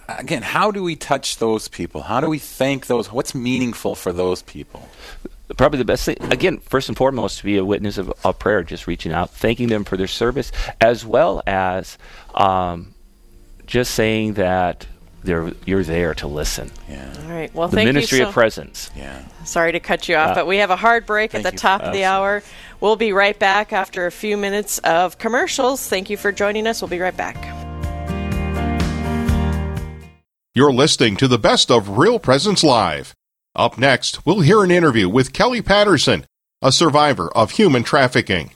Again, 0.08 0.42
how 0.42 0.72
do 0.72 0.82
we 0.82 0.96
touch 0.96 1.38
those 1.38 1.68
people? 1.68 2.02
How 2.04 2.20
do 2.22 2.28
we 2.28 2.40
thank 2.40 2.88
those? 2.88 3.12
What's 3.12 3.36
meaningful 3.36 3.94
for 3.94 4.12
those 4.12 4.42
people? 4.42 4.90
Probably 5.58 5.78
the 5.78 5.86
best 5.86 6.06
thing 6.06 6.18
again 6.32 6.58
first 6.60 6.88
and 6.90 6.98
foremost 6.98 7.40
to 7.40 7.44
be 7.44 7.58
a 7.58 7.66
witness 7.66 7.98
of, 7.98 8.14
of 8.24 8.40
prayer 8.40 8.64
just 8.64 8.88
reaching 8.88 9.12
out 9.12 9.30
thanking 9.30 9.68
them 9.68 9.84
for 9.84 9.98
their 9.98 10.08
service 10.08 10.52
as 10.80 11.06
well 11.06 11.42
as 11.48 11.98
um, 12.36 12.94
just 13.66 13.94
saying 13.94 14.34
that 14.34 14.88
they're 15.24 15.52
you're 15.66 15.84
there 15.84 16.14
to 16.16 16.28
listen 16.28 16.72
Yeah. 16.90 17.14
All 17.24 17.30
right. 17.30 17.54
Well, 17.54 17.68
the 17.68 17.76
thank 17.76 17.86
ministry 17.88 18.20
you 18.20 18.26
so 18.26 18.30
of 18.30 18.34
presence 18.34 18.90
Yeah. 18.96 19.24
Sorry 19.46 19.72
to 19.72 19.80
cut 19.80 20.10
you 20.10 20.16
off, 20.16 20.30
Uh, 20.32 20.36
but 20.36 20.48
we 20.48 20.58
have 20.58 20.72
a 20.72 20.76
hard 20.76 21.06
break 21.06 21.36
at 21.36 21.44
the 21.44 21.52
top 21.52 21.82
of 21.82 21.94
the 21.94 22.04
hour. 22.04 22.42
We'll 22.80 22.96
be 22.96 23.14
right 23.14 23.38
back 23.38 23.72
after 23.74 24.08
a 24.08 24.12
few 24.12 24.36
minutes 24.38 24.80
of 24.80 25.20
commercials. 25.20 25.88
Thank 25.88 26.10
you 26.10 26.18
for 26.18 26.32
joining 26.32 26.66
us. 26.66 26.82
We'll 26.82 26.90
be 26.90 27.00
right 27.00 27.16
back. 27.16 27.38
You're 30.54 30.74
listening 30.74 31.16
to 31.18 31.28
the 31.28 31.38
best 31.38 31.72
of 31.72 31.98
Real 31.98 32.20
Presence 32.20 32.64
Live. 32.64 33.14
Up 33.56 33.78
next, 33.78 34.26
we'll 34.26 34.40
hear 34.40 34.64
an 34.64 34.72
interview 34.72 35.10
with 35.10 35.34
Kelly 35.34 35.62
Patterson, 35.62 36.26
a 36.62 36.72
survivor 36.72 37.28
of 37.36 37.52
human 37.52 37.84
trafficking. 37.84 38.52